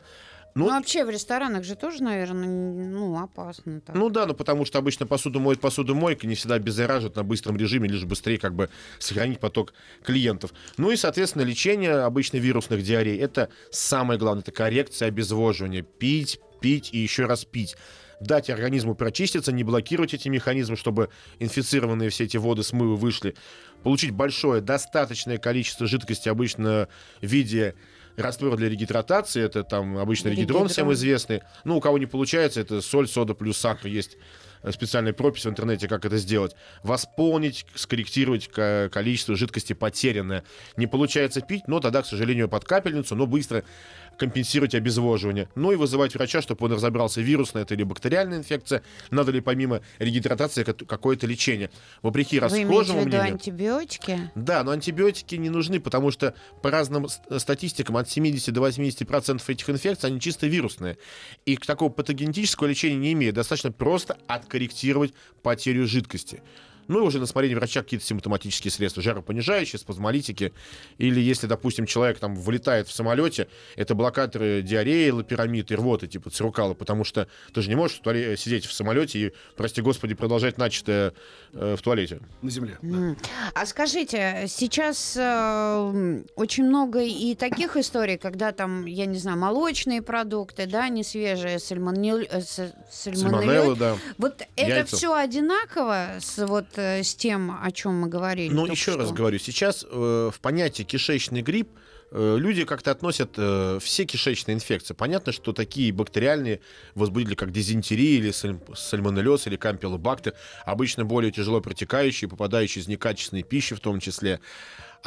Ну, 0.54 0.66
Ну, 0.66 0.70
вообще 0.70 1.04
в 1.04 1.10
ресторанах 1.10 1.64
же 1.64 1.74
тоже, 1.74 2.02
наверное, 2.02 2.46
ну, 2.46 3.18
опасно. 3.18 3.80
Так. 3.80 3.96
Ну 3.96 4.08
да, 4.08 4.24
ну 4.24 4.34
потому 4.34 4.64
что 4.64 4.78
обычно 4.78 5.04
посуду 5.04 5.40
моет 5.40 5.60
посудомойка, 5.60 6.28
не 6.28 6.36
всегда 6.36 6.54
обеззараживают 6.54 7.16
на 7.16 7.24
быстром 7.24 7.56
режиме, 7.56 7.88
лишь 7.88 8.04
быстрее 8.04 8.38
как 8.38 8.54
бы 8.54 8.70
сохранить 9.00 9.40
поток 9.40 9.74
клиентов. 10.04 10.52
Ну 10.76 10.92
и, 10.92 10.96
соответственно, 10.96 11.42
лечение 11.42 11.94
обычно 11.94 12.36
вирусных 12.36 12.82
диарей. 12.82 13.18
Это 13.18 13.48
самое 13.72 14.18
главное, 14.18 14.42
это 14.42 14.52
коррекция 14.52 15.08
обезвоживания. 15.08 15.82
Пить, 15.82 16.38
пить 16.60 16.90
и 16.92 16.98
еще 16.98 17.26
раз 17.26 17.44
пить. 17.44 17.76
Дать 18.20 18.48
организму 18.48 18.94
прочиститься, 18.94 19.50
не 19.50 19.64
блокировать 19.64 20.14
эти 20.14 20.28
механизмы, 20.28 20.76
чтобы 20.76 21.08
инфицированные 21.40 22.10
все 22.10 22.24
эти 22.24 22.36
воды 22.36 22.62
смывы 22.62 22.94
вышли. 22.94 23.34
Получить 23.82 24.12
большое, 24.12 24.62
достаточное 24.62 25.38
количество 25.38 25.88
жидкости, 25.88 26.28
обычно 26.28 26.88
в 27.20 27.26
виде 27.26 27.74
раствора 28.16 28.56
для 28.56 28.68
регидратации, 28.68 29.42
это 29.42 29.64
там 29.64 29.98
обычно 29.98 30.28
регидрон 30.28 30.68
всем 30.68 30.84
Регидрон. 30.88 30.94
известный. 30.94 31.42
Ну, 31.64 31.76
у 31.76 31.80
кого 31.80 31.98
не 31.98 32.06
получается, 32.06 32.60
это 32.60 32.80
соль, 32.80 33.08
сода 33.08 33.34
плюс 33.34 33.56
сахар. 33.58 33.86
Есть 33.88 34.16
э, 34.62 34.70
специальная 34.72 35.12
пропись 35.12 35.44
в 35.44 35.48
интернете, 35.48 35.88
как 35.88 36.04
это 36.04 36.16
сделать. 36.16 36.54
Восполнить, 36.82 37.66
скорректировать 37.74 38.48
ко- 38.48 38.88
количество 38.92 39.34
жидкости 39.36 39.72
потерянное. 39.72 40.44
Не 40.76 40.86
получается 40.86 41.40
пить, 41.40 41.66
но 41.66 41.80
тогда, 41.80 42.02
к 42.02 42.06
сожалению, 42.06 42.48
под 42.48 42.64
капельницу, 42.64 43.14
но 43.16 43.26
быстро 43.26 43.64
компенсировать 44.18 44.74
обезвоживание. 44.74 45.48
Ну 45.54 45.72
и 45.72 45.76
вызывать 45.76 46.14
врача, 46.14 46.42
чтобы 46.42 46.66
он 46.66 46.72
разобрался, 46.72 47.20
вирусная 47.20 47.62
это 47.62 47.74
или 47.74 47.82
бактериальная 47.82 48.38
инфекция, 48.38 48.82
надо 49.10 49.32
ли 49.32 49.40
помимо 49.40 49.80
регидратации 49.98 50.64
ка- 50.64 50.72
какое-то 50.72 51.26
лечение. 51.26 51.70
Вопреки 52.02 52.38
расхожему 52.38 53.02
мнению... 53.02 53.22
антибиотики? 53.22 54.30
Да, 54.34 54.64
но 54.64 54.72
антибиотики 54.72 55.34
не 55.36 55.50
нужны, 55.50 55.80
потому 55.80 56.10
что 56.10 56.34
по 56.62 56.70
разным 56.70 57.08
статистикам 57.08 57.96
от 57.96 58.08
70 58.08 58.52
до 58.52 58.66
80% 58.66 59.04
процентов 59.04 59.48
этих 59.50 59.70
инфекций, 59.70 60.08
они 60.10 60.20
чисто 60.20 60.46
вирусные. 60.46 60.98
И 61.46 61.56
к 61.56 61.66
такого 61.66 61.90
патогенетического 61.90 62.66
лечения 62.66 62.96
не 62.96 63.12
имеет. 63.12 63.34
Достаточно 63.34 63.72
просто 63.72 64.18
откорректировать 64.26 65.14
потерю 65.42 65.86
жидкости. 65.86 66.42
Ну 66.88 67.00
и 67.00 67.02
уже 67.02 67.18
на 67.18 67.26
смотрение 67.26 67.56
врача 67.56 67.82
какие-то 67.82 68.06
симптоматические 68.06 68.70
средства, 68.70 69.02
жаропонижающие, 69.02 69.78
спазмолитики. 69.78 70.52
Или 70.98 71.20
если, 71.20 71.46
допустим, 71.46 71.86
человек 71.86 72.18
там 72.18 72.34
вылетает 72.34 72.88
в 72.88 72.92
самолете, 72.92 73.48
это 73.76 73.94
блокаторы 73.94 74.62
диареи, 74.62 75.10
лапирамид 75.10 75.70
и 75.70 75.74
рвоты, 75.74 76.06
типа 76.06 76.30
цирукала, 76.30 76.74
потому 76.74 77.04
что 77.04 77.28
ты 77.52 77.62
же 77.62 77.68
не 77.68 77.76
можешь 77.76 77.98
в 77.98 78.02
туале- 78.02 78.36
сидеть 78.36 78.66
в 78.66 78.72
самолете 78.72 79.18
и, 79.18 79.32
прости 79.56 79.80
господи, 79.82 80.14
продолжать 80.14 80.58
начатое 80.58 81.12
э, 81.52 81.76
в 81.78 81.82
туалете. 81.82 82.20
на 82.42 82.50
земле. 82.50 82.78
да. 82.82 83.16
А 83.54 83.66
скажите, 83.66 84.44
сейчас 84.48 85.16
э, 85.16 86.22
очень 86.36 86.64
много 86.64 87.02
и 87.02 87.34
таких 87.34 87.76
историй, 87.76 88.18
когда 88.18 88.52
там, 88.52 88.86
я 88.86 89.06
не 89.06 89.18
знаю, 89.18 89.38
молочные 89.38 90.02
продукты, 90.02 90.66
да, 90.66 90.88
не 90.88 91.04
свежие, 91.04 91.58
сальмонель, 91.58 92.28
э. 92.30 92.42
Сальмонеллы, 92.90 93.76
да. 93.76 93.96
Вот 94.18 94.42
это 94.56 94.70
Яйца. 94.70 94.96
все 94.96 95.14
одинаково 95.14 96.16
с, 96.20 96.38
вот, 96.46 96.66
э, 96.78 97.02
с 97.02 97.14
тем, 97.14 97.56
о 97.62 97.70
чем 97.72 97.94
мы 98.00 98.08
говорили? 98.08 98.52
Ну, 98.52 98.60
только 98.62 98.72
еще 98.72 98.92
что? 98.92 99.00
раз 99.00 99.12
говорю, 99.12 99.38
сейчас 99.38 99.84
э, 99.88 100.30
в 100.32 100.40
понятие 100.40 100.84
кишечный 100.86 101.42
грипп 101.42 101.68
э, 102.10 102.36
люди 102.38 102.64
как-то 102.64 102.90
относят 102.90 103.30
э, 103.36 103.78
все 103.82 104.04
кишечные 104.04 104.54
инфекции. 104.54 104.94
Понятно, 104.94 105.32
что 105.32 105.52
такие 105.52 105.92
бактериальные 105.92 106.60
возбудители, 106.94 107.34
как 107.34 107.50
дизентерия 107.52 108.18
или 108.18 108.30
саль- 108.30 108.60
сальмонеллез 108.76 109.46
или 109.46 109.56
кампилобактер, 109.56 110.34
обычно 110.64 111.04
более 111.04 111.32
тяжело 111.32 111.60
протекающие, 111.60 112.28
попадающие 112.28 112.82
из 112.82 112.88
некачественной 112.88 113.42
пищи 113.42 113.74
в 113.74 113.80
том 113.80 114.00
числе. 114.00 114.40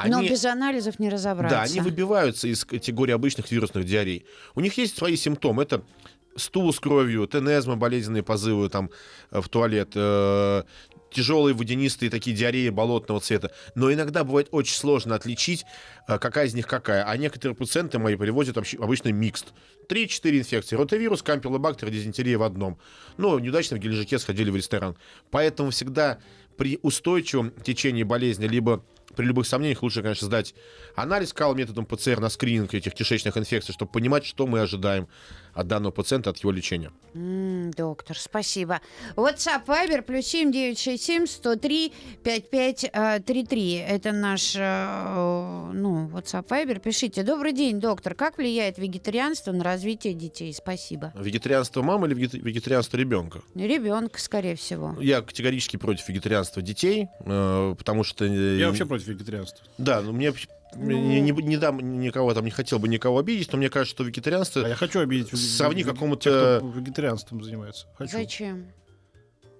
Но 0.05 0.19
Они- 0.19 0.29
без 0.29 0.45
анализов 0.45 0.99
не 0.99 1.09
разобраться. 1.09 1.55
да, 1.57 1.63
они 1.63 1.79
выбиваются 1.81 2.47
из 2.47 2.63
категории 2.65 3.13
обычных 3.13 3.49
вирусных 3.51 3.85
диарей. 3.85 4.25
У 4.55 4.59
них 4.59 4.77
есть 4.77 4.95
свои 4.97 5.15
симптомы. 5.15 5.63
Это 5.63 5.81
стул 6.35 6.71
с 6.71 6.79
кровью, 6.79 7.25
тенезма, 7.25 7.77
болезненные 7.77 8.21
позывы 8.21 8.69
там 8.69 8.91
э, 9.31 9.41
в 9.41 9.49
туалет, 9.49 9.89
э, 9.95 10.63
тяжелые 11.11 11.53
водянистые 11.53 12.09
такие 12.09 12.35
диареи 12.35 12.69
болотного 12.69 13.19
цвета. 13.19 13.51
Но 13.75 13.91
иногда 13.91 14.23
бывает 14.23 14.47
очень 14.51 14.75
сложно 14.75 15.15
отличить, 15.15 15.65
э, 16.07 16.17
какая 16.17 16.47
из 16.47 16.53
них 16.53 16.67
какая. 16.67 17.03
А 17.03 17.17
некоторые 17.17 17.55
пациенты 17.55 17.99
мои 17.99 18.15
привозят 18.15 18.57
обычно 18.57 19.09
микст. 19.09 19.53
3-4 19.89 20.39
инфекции. 20.39 20.75
Ротавирус, 20.75 21.21
кампилобактер, 21.23 21.89
дизентерия 21.89 22.37
в 22.37 22.43
одном. 22.43 22.77
Ну, 23.17 23.39
неудачно 23.39 23.77
в 23.77 23.79
геленджике 23.79 24.19
сходили 24.19 24.49
в 24.49 24.55
ресторан. 24.55 24.97
Поэтому 25.31 25.71
всегда 25.71 26.19
при 26.57 26.79
устойчивом 26.81 27.51
течении 27.63 28.03
болезни, 28.03 28.47
либо 28.47 28.83
при 29.15 29.25
любых 29.25 29.47
сомнениях 29.47 29.81
лучше, 29.81 30.01
конечно, 30.03 30.27
сдать 30.27 30.53
анализ 30.95 31.33
кал 31.33 31.55
методом 31.55 31.85
ПЦР 31.85 32.19
на 32.19 32.29
скрининг 32.29 32.73
этих 32.73 32.93
кишечных 32.93 33.37
инфекций, 33.37 33.73
чтобы 33.73 33.91
понимать, 33.91 34.25
что 34.25 34.45
мы 34.45 34.59
ожидаем 34.59 35.07
от 35.53 35.65
данного 35.67 35.91
пациента, 35.91 36.29
от 36.29 36.37
его 36.37 36.51
лечения. 36.51 36.91
М, 37.15 37.71
доктор, 37.71 38.15
спасибо. 38.19 38.79
WhatsApp 39.15 39.65
Viber 39.65 40.03
плюс 40.03 40.25
семь 40.27 40.51
девять 40.51 40.77
шесть 40.77 41.03
семь 41.05 41.25
сто 41.25 41.55
три 41.55 41.93
пять 42.23 42.51
пять 42.51 42.85
э, 42.93 43.19
три 43.25 43.43
три. 43.43 43.73
Это 43.73 44.11
наш 44.11 44.53
э, 44.55 45.71
ну 45.73 46.09
WhatsApp 46.09 46.45
Viber. 46.47 46.79
Пишите. 46.79 47.23
Добрый 47.23 47.53
день, 47.53 47.79
доктор. 47.79 48.13
Как 48.13 48.37
влияет 48.37 48.77
вегетарианство 48.77 49.51
на 49.51 49.63
развитие 49.63 50.13
детей? 50.13 50.53
Спасибо. 50.53 51.11
Вегетарианство 51.15 51.81
мамы 51.81 52.05
или 52.07 52.13
вегет- 52.13 52.33
вегетарианство 52.39 52.97
ребенка? 52.97 53.41
Ребенка, 53.55 54.19
скорее 54.21 54.55
всего. 54.55 54.95
Я 55.01 55.21
категорически 55.21 55.77
против 55.77 56.07
вегетарианства 56.07 56.46
детей, 56.55 57.07
э, 57.19 57.75
потому 57.77 58.03
что... 58.03 58.25
э, 58.25 58.57
Я 58.57 58.67
вообще 58.67 58.85
против 58.85 59.07
вегетарианства. 59.07 59.65
Да, 59.77 60.01
ну 60.01 60.11
мне... 60.13 60.33
Ну. 60.75 60.91
Не, 60.91 61.21
не- 61.21 61.31
не 61.31 61.57
дам 61.57 61.79
никого 62.01 62.33
там, 62.33 62.43
не 62.43 62.51
хотел 62.51 62.77
бы 62.77 62.87
никого 62.89 63.19
обидеть, 63.19 63.51
но 63.53 63.57
мне 63.57 63.69
кажется, 63.69 63.95
что 63.95 64.03
вегетарианство... 64.03 64.63
А 64.65 64.67
я 64.67 64.75
хочу 64.75 64.99
обидеть 64.99 65.29
Сравни 65.39 65.81
вег- 65.81 65.93
какому-то- 65.93 66.61
вегетарианством 66.75 67.41
занимается. 67.43 67.87
Хочу. 67.97 68.11
Зачем? 68.17 68.65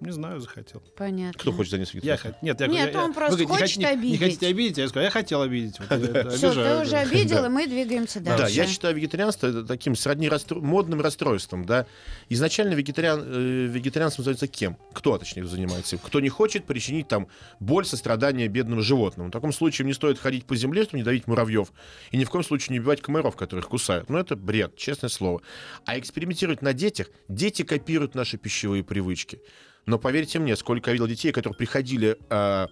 Не 0.00 0.12
знаю, 0.12 0.40
захотел. 0.40 0.80
Понятно. 0.96 1.38
Кто 1.40 1.52
хочет 1.52 1.72
заняться 1.72 1.98
Я 2.00 2.14
хот- 2.16 2.36
Нет, 2.40 2.60
я, 2.60 2.66
Нет, 2.68 2.94
я- 2.94 3.02
он 3.02 3.10
я- 3.10 3.14
просто 3.14 3.36
вы 3.38 3.44
говорите, 3.46 3.64
хочет 3.64 3.76
не, 3.78 3.84
хот- 3.84 3.88
не 3.88 3.98
обидеть. 4.00 4.20
хотите 4.20 4.46
обидеть, 4.46 4.78
а 4.78 4.82
я 4.82 4.88
сказал, 4.88 5.04
я 5.04 5.10
хотел 5.10 5.42
обидеть. 5.42 5.78
Вот, 5.80 5.90
это 5.90 6.30
Все, 6.30 6.52
ты 6.52 6.80
уже 6.82 6.90
да. 6.92 7.00
обидел, 7.00 7.40
Да. 7.42 7.46
и 7.46 7.50
мы 7.50 7.66
двигаемся 7.66 8.20
Да, 8.20 8.38
дальше. 8.38 8.54
я 8.54 8.66
считаю 8.66 8.94
вегетарианство 8.94 9.64
таким 9.64 9.96
сродни 9.96 10.28
расстрой- 10.28 10.60
модным 10.60 11.00
расстройством, 11.00 11.64
да. 11.64 11.86
Изначально 12.28 12.74
вегетариан, 12.74 13.22
э, 13.26 13.66
вегетарианством 13.66 14.24
занимается 14.24 14.46
кем? 14.46 14.76
Кто, 14.92 15.18
точнее, 15.18 15.44
занимается? 15.46 15.96
им? 15.96 16.02
Кто 16.04 16.20
не 16.20 16.28
хочет 16.28 16.64
причинить 16.64 17.08
там 17.08 17.26
боль, 17.58 17.84
сострадание 17.84 18.48
бедным 18.48 18.80
животным. 18.82 19.28
В 19.28 19.30
таком 19.30 19.52
случае 19.52 19.86
не 19.86 19.94
стоит 19.94 20.18
ходить 20.18 20.44
по 20.44 20.54
земле, 20.54 20.84
чтобы 20.84 20.98
не 20.98 21.04
давить 21.04 21.26
муравьев, 21.26 21.72
и 22.12 22.16
ни 22.16 22.24
в 22.24 22.30
коем 22.30 22.44
случае 22.44 22.74
не 22.74 22.80
убивать 22.80 23.00
комаров, 23.00 23.34
которых 23.36 23.68
кусают. 23.68 24.08
Ну, 24.10 24.18
это 24.18 24.36
бред, 24.36 24.76
честное 24.76 25.10
слово. 25.10 25.42
А 25.86 25.98
экспериментировать 25.98 26.62
на 26.62 26.72
детях, 26.72 27.08
дети 27.28 27.62
копируют 27.62 28.14
наши 28.14 28.36
пищевые 28.38 28.84
привычки. 28.84 29.40
Но 29.88 29.98
поверьте 29.98 30.38
мне, 30.38 30.54
сколько 30.54 30.90
я 30.90 30.92
видел 30.92 31.06
детей, 31.06 31.32
которые 31.32 31.56
приходили 31.56 32.18
э, 32.28 32.66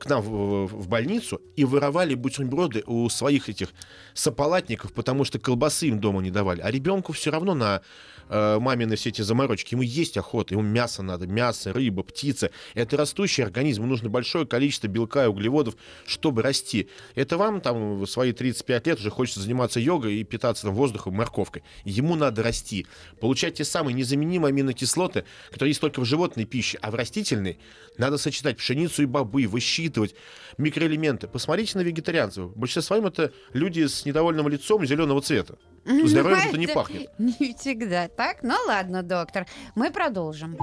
к 0.00 0.08
нам 0.08 0.22
в, 0.22 0.66
в 0.66 0.88
больницу 0.88 1.42
и 1.56 1.64
воровали 1.64 2.14
бутерброды 2.14 2.82
у 2.86 3.08
своих 3.10 3.48
этих 3.48 3.68
сополатников, 4.14 4.92
потому 4.92 5.24
что 5.24 5.38
колбасы 5.38 5.88
им 5.88 6.00
дома 6.00 6.22
не 6.22 6.30
давали. 6.30 6.60
А 6.62 6.70
ребенку 6.70 7.12
все 7.12 7.30
равно 7.30 7.54
на 7.54 7.82
э, 8.30 8.58
мамины 8.58 8.96
все 8.96 9.10
эти 9.10 9.20
заморочки. 9.20 9.74
Ему 9.74 9.82
есть 9.82 10.16
охота, 10.16 10.54
ему 10.54 10.62
мясо 10.62 11.02
надо, 11.02 11.26
мясо, 11.26 11.72
рыба, 11.72 12.02
птица. 12.02 12.50
Это 12.74 12.96
растущий 12.96 13.44
организм, 13.44 13.82
ему 13.82 13.90
нужно 13.90 14.08
большое 14.08 14.46
количество 14.46 14.86
белка 14.86 15.24
и 15.24 15.28
углеводов, 15.28 15.76
чтобы 16.06 16.42
расти. 16.42 16.88
Это 17.14 17.36
вам 17.36 17.60
там 17.60 18.00
в 18.00 18.06
свои 18.06 18.32
35 18.32 18.86
лет 18.86 19.00
уже 19.00 19.10
хочется 19.10 19.40
заниматься 19.40 19.80
йогой 19.80 20.14
и 20.14 20.24
питаться 20.24 20.62
там 20.62 20.74
воздухом, 20.74 21.14
морковкой. 21.14 21.62
Ему 21.84 22.16
надо 22.16 22.42
расти, 22.42 22.86
получать 23.20 23.54
те 23.54 23.64
самые 23.64 23.94
незаменимые 23.94 24.50
аминокислоты, 24.50 25.24
которые 25.50 25.70
есть 25.70 25.80
только 25.80 26.00
в 26.00 26.04
животной 26.06 26.46
пище, 26.46 26.78
а 26.80 26.90
в 26.90 26.94
растительной 26.94 27.58
надо 27.98 28.16
сочетать 28.16 28.56
пшеницу 28.56 29.02
и 29.02 29.06
бобы, 29.06 29.46
высчитывать 29.90 30.14
микроэлементы. 30.58 31.28
Посмотрите 31.28 31.78
на 31.78 31.82
вегетарианцев. 31.82 32.44
В 32.44 32.58
большинстве 32.58 32.82
своем 32.82 33.06
это 33.06 33.32
люди 33.52 33.86
с 33.86 34.04
недовольным 34.04 34.48
лицом 34.48 34.86
зеленого 34.86 35.20
цвета. 35.20 35.56
Здоровьем 35.84 36.48
это 36.48 36.58
не 36.58 36.66
пахнет. 36.66 37.10
Не 37.18 37.54
всегда 37.58 38.08
так. 38.08 38.42
Ну 38.42 38.54
ладно, 38.66 39.02
доктор, 39.02 39.46
мы 39.74 39.90
продолжим. 39.90 40.56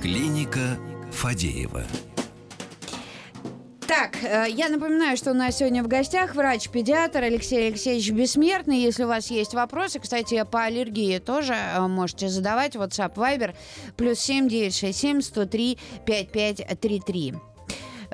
Клиника 0.00 0.78
Фадеева. 1.12 1.84
Так, 3.94 4.16
э, 4.24 4.46
я 4.48 4.70
напоминаю, 4.70 5.18
что 5.18 5.32
у 5.32 5.34
нас 5.34 5.58
сегодня 5.58 5.82
в 5.82 5.86
гостях 5.86 6.34
врач-педиатр 6.34 7.24
Алексей 7.24 7.66
Алексеевич 7.66 8.10
Бессмертный. 8.10 8.78
Если 8.78 9.04
у 9.04 9.06
вас 9.06 9.30
есть 9.30 9.52
вопросы, 9.52 10.00
кстати, 10.00 10.42
по 10.50 10.62
аллергии 10.62 11.18
тоже 11.18 11.52
э, 11.52 11.86
можете 11.88 12.30
задавать. 12.30 12.74
WhatsApp 12.74 13.12
Viber 13.16 13.54
плюс 13.98 14.18
7 14.18 14.48
967 14.48 15.20
103 15.20 15.78
5533. 16.06 17.34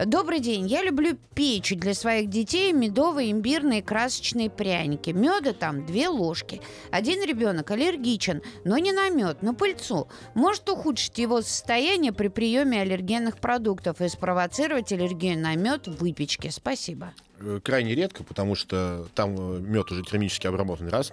Добрый 0.06 0.38
день. 0.38 0.66
Я 0.68 0.82
люблю 0.82 1.18
печь 1.34 1.74
для 1.74 1.92
своих 1.92 2.30
детей 2.30 2.72
медовые, 2.72 3.32
имбирные, 3.32 3.82
красочные 3.82 4.48
пряники. 4.48 5.10
Меда 5.10 5.52
там 5.52 5.86
две 5.86 6.08
ложки. 6.08 6.60
Один 6.92 7.24
ребенок 7.24 7.70
аллергичен, 7.72 8.42
но 8.64 8.78
не 8.78 8.92
на 8.92 9.10
мед, 9.10 9.42
на 9.42 9.54
пыльцу. 9.54 10.06
Может 10.34 10.68
ухудшить 10.68 11.18
его 11.18 11.42
состояние 11.42 12.12
при 12.12 12.28
приеме 12.28 12.80
аллергенных 12.80 13.38
продуктов 13.38 14.00
и 14.00 14.08
спровоцировать 14.08 14.92
аллергию 14.92 15.36
на 15.36 15.56
мед 15.56 15.88
в 15.88 15.96
выпечке. 15.96 16.52
Спасибо. 16.52 17.12
Э, 17.40 17.58
Крайне 17.62 17.96
редко, 17.96 18.22
потому 18.22 18.54
что 18.54 19.08
там 19.14 19.64
мед 19.68 19.90
уже 19.90 20.04
термически 20.04 20.46
обработан. 20.46 20.88
Раз. 20.88 21.12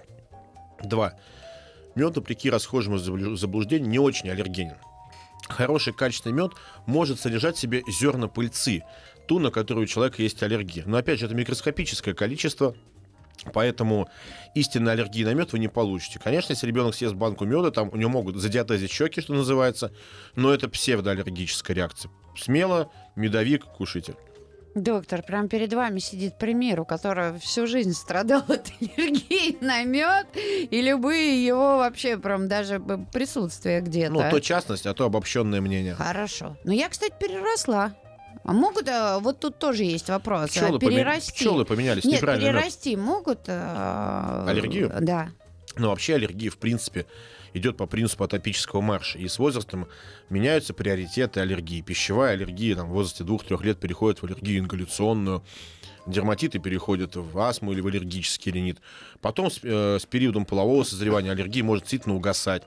Два. 0.84 1.14
Мед, 1.96 2.14
вопреки 2.16 2.50
расхожему 2.50 2.98
заблуждению, 2.98 3.88
не 3.88 3.98
очень 3.98 4.30
аллергенен. 4.30 4.76
Хороший 5.48 5.92
качественный 5.92 6.34
мед 6.34 6.52
может 6.86 7.20
содержать 7.20 7.56
в 7.56 7.60
себе 7.60 7.82
зерна 7.88 8.28
пыльцы, 8.28 8.82
ту, 9.26 9.38
на 9.38 9.50
которую 9.50 9.84
у 9.84 9.86
человека 9.86 10.22
есть 10.22 10.42
аллергия. 10.42 10.84
Но 10.86 10.96
опять 10.96 11.20
же, 11.20 11.26
это 11.26 11.34
микроскопическое 11.34 12.14
количество, 12.14 12.74
Поэтому 13.52 14.08
истинной 14.54 14.92
аллергии 14.92 15.24
на 15.24 15.34
мед 15.34 15.52
вы 15.52 15.58
не 15.58 15.68
получите. 15.68 16.18
Конечно, 16.18 16.52
если 16.52 16.66
ребенок 16.66 16.94
съест 16.94 17.14
банку 17.14 17.44
меда, 17.44 17.70
там 17.70 17.90
у 17.92 17.96
него 17.96 18.10
могут 18.10 18.36
задиатезить 18.36 18.90
щеки, 18.90 19.20
что 19.20 19.34
называется, 19.34 19.92
но 20.34 20.52
это 20.52 20.68
псевдоаллергическая 20.68 21.76
реакция. 21.76 22.10
Смело, 22.36 22.90
медовик 23.14 23.64
кушайте. 23.64 24.14
Доктор, 24.76 25.22
прям 25.22 25.48
перед 25.48 25.72
вами 25.72 26.00
сидит 26.00 26.36
пример, 26.38 26.80
у 26.80 26.84
которого 26.84 27.38
всю 27.38 27.66
жизнь 27.66 27.94
страдал 27.94 28.42
от 28.48 28.70
аллергии 28.78 29.56
на 29.64 29.82
мед, 29.84 30.26
и 30.36 30.82
любые 30.82 31.44
его 31.46 31.78
вообще 31.78 32.18
прям 32.18 32.46
даже 32.46 32.78
присутствие 33.10 33.80
где-то. 33.80 34.12
Ну, 34.12 34.30
то 34.30 34.38
частность, 34.38 34.84
а 34.86 34.92
то 34.92 35.06
обобщенное 35.06 35.62
мнение. 35.62 35.94
Хорошо. 35.94 36.58
Но 36.64 36.74
я, 36.74 36.90
кстати, 36.90 37.14
переросла. 37.18 37.94
А 38.44 38.52
могут, 38.52 38.86
э, 38.86 39.18
вот 39.20 39.40
тут 39.40 39.58
тоже 39.58 39.84
есть 39.84 40.08
вопрос, 40.10 40.42
а, 40.42 40.46
Пчелы, 40.48 40.78
поме- 40.78 40.90
перерасти. 40.98 41.32
пчелы 41.32 41.64
поменялись, 41.64 42.04
Нет, 42.04 42.20
неправильно 42.20 42.44
мед. 42.44 42.54
перерасти 42.56 42.96
могут. 42.96 43.40
э, 43.48 44.44
Аллергию? 44.46 44.92
Да. 45.00 45.30
Но 45.76 45.88
вообще 45.88 46.16
аллергия, 46.16 46.50
в 46.50 46.58
принципе, 46.58 47.06
идет 47.56 47.76
по 47.76 47.86
принципу 47.86 48.24
атопического 48.24 48.80
марша. 48.80 49.18
И 49.18 49.26
с 49.28 49.38
возрастом 49.38 49.88
меняются 50.28 50.74
приоритеты 50.74 51.40
аллергии. 51.40 51.80
Пищевая 51.80 52.34
аллергия 52.34 52.76
там, 52.76 52.88
в 52.88 52.92
возрасте 52.92 53.24
2-3 53.24 53.62
лет 53.64 53.78
переходит 53.78 54.20
в 54.20 54.24
аллергию 54.24 54.58
ингаляционную. 54.58 55.42
Дерматиты 56.06 56.60
переходят 56.60 57.16
в 57.16 57.38
астму 57.40 57.72
или 57.72 57.80
в 57.80 57.86
аллергический 57.86 58.52
ринит. 58.52 58.78
Потом 59.20 59.50
с, 59.50 59.58
э, 59.62 59.98
с 60.00 60.06
периодом 60.06 60.44
полового 60.44 60.84
созревания 60.84 61.32
аллергия 61.32 61.64
может 61.64 61.84
действительно 61.84 62.14
угасать. 62.14 62.62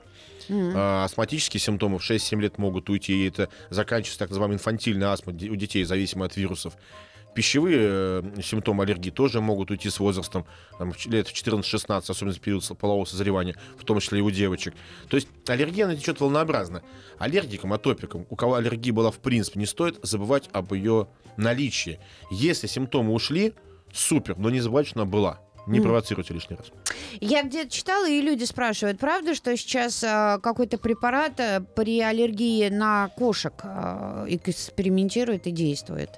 А, 0.74 1.04
астматические 1.04 1.60
симптомы 1.60 1.98
в 1.98 2.02
6-7 2.02 2.40
лет 2.40 2.58
могут 2.58 2.90
уйти, 2.90 3.12
и 3.12 3.28
это 3.28 3.48
заканчивается 3.70 4.18
так 4.18 4.30
называемая 4.30 4.56
инфантильная 4.56 5.08
астма 5.08 5.32
у 5.32 5.56
детей, 5.56 5.84
зависимо 5.84 6.26
от 6.26 6.36
вирусов. 6.36 6.74
Пищевые 7.34 7.78
э, 7.80 8.22
симптомы 8.42 8.84
аллергии 8.84 9.10
тоже 9.10 9.40
могут 9.40 9.70
уйти 9.70 9.88
с 9.88 10.00
возрастом, 10.00 10.46
там, 10.78 10.92
лет 11.06 11.28
в 11.28 11.32
14-16, 11.32 12.10
особенно 12.10 12.34
в 12.34 12.40
период 12.40 12.66
полового 12.78 13.04
созревания, 13.04 13.56
в 13.76 13.84
том 13.84 14.00
числе 14.00 14.18
и 14.18 14.22
у 14.22 14.30
девочек. 14.30 14.74
То 15.08 15.16
есть 15.16 15.28
аллергия 15.46 15.84
она 15.84 15.96
течет 15.96 16.20
волнообразно. 16.20 16.82
Аллергикам, 17.18 17.72
атопикам, 17.72 18.26
у 18.28 18.36
кого 18.36 18.54
аллергия 18.54 18.92
была 18.92 19.10
в 19.10 19.18
принципе, 19.18 19.60
не 19.60 19.66
стоит 19.66 19.98
забывать 20.02 20.48
об 20.52 20.72
ее 20.72 21.08
наличии. 21.36 22.00
Если 22.30 22.66
симптомы 22.66 23.12
ушли, 23.12 23.54
супер, 23.92 24.36
но 24.36 24.50
не 24.50 24.60
забывайте, 24.60 24.90
что 24.90 25.00
она 25.00 25.10
была. 25.10 25.40
Не 25.66 25.80
провоцируйте 25.80 26.34
лишний 26.34 26.56
раз. 26.56 26.66
Я 27.20 27.42
где-то 27.42 27.70
читала, 27.70 28.08
и 28.08 28.20
люди 28.20 28.44
спрашивают, 28.44 28.98
правда, 28.98 29.34
что 29.34 29.56
сейчас 29.56 30.02
э, 30.02 30.38
какой-то 30.42 30.78
препарат 30.78 31.38
э, 31.38 31.60
при 31.76 32.00
аллергии 32.00 32.68
на 32.68 33.08
кошек 33.08 33.52
э, 33.62 34.26
экспериментирует 34.28 35.46
и 35.46 35.50
действует? 35.50 36.10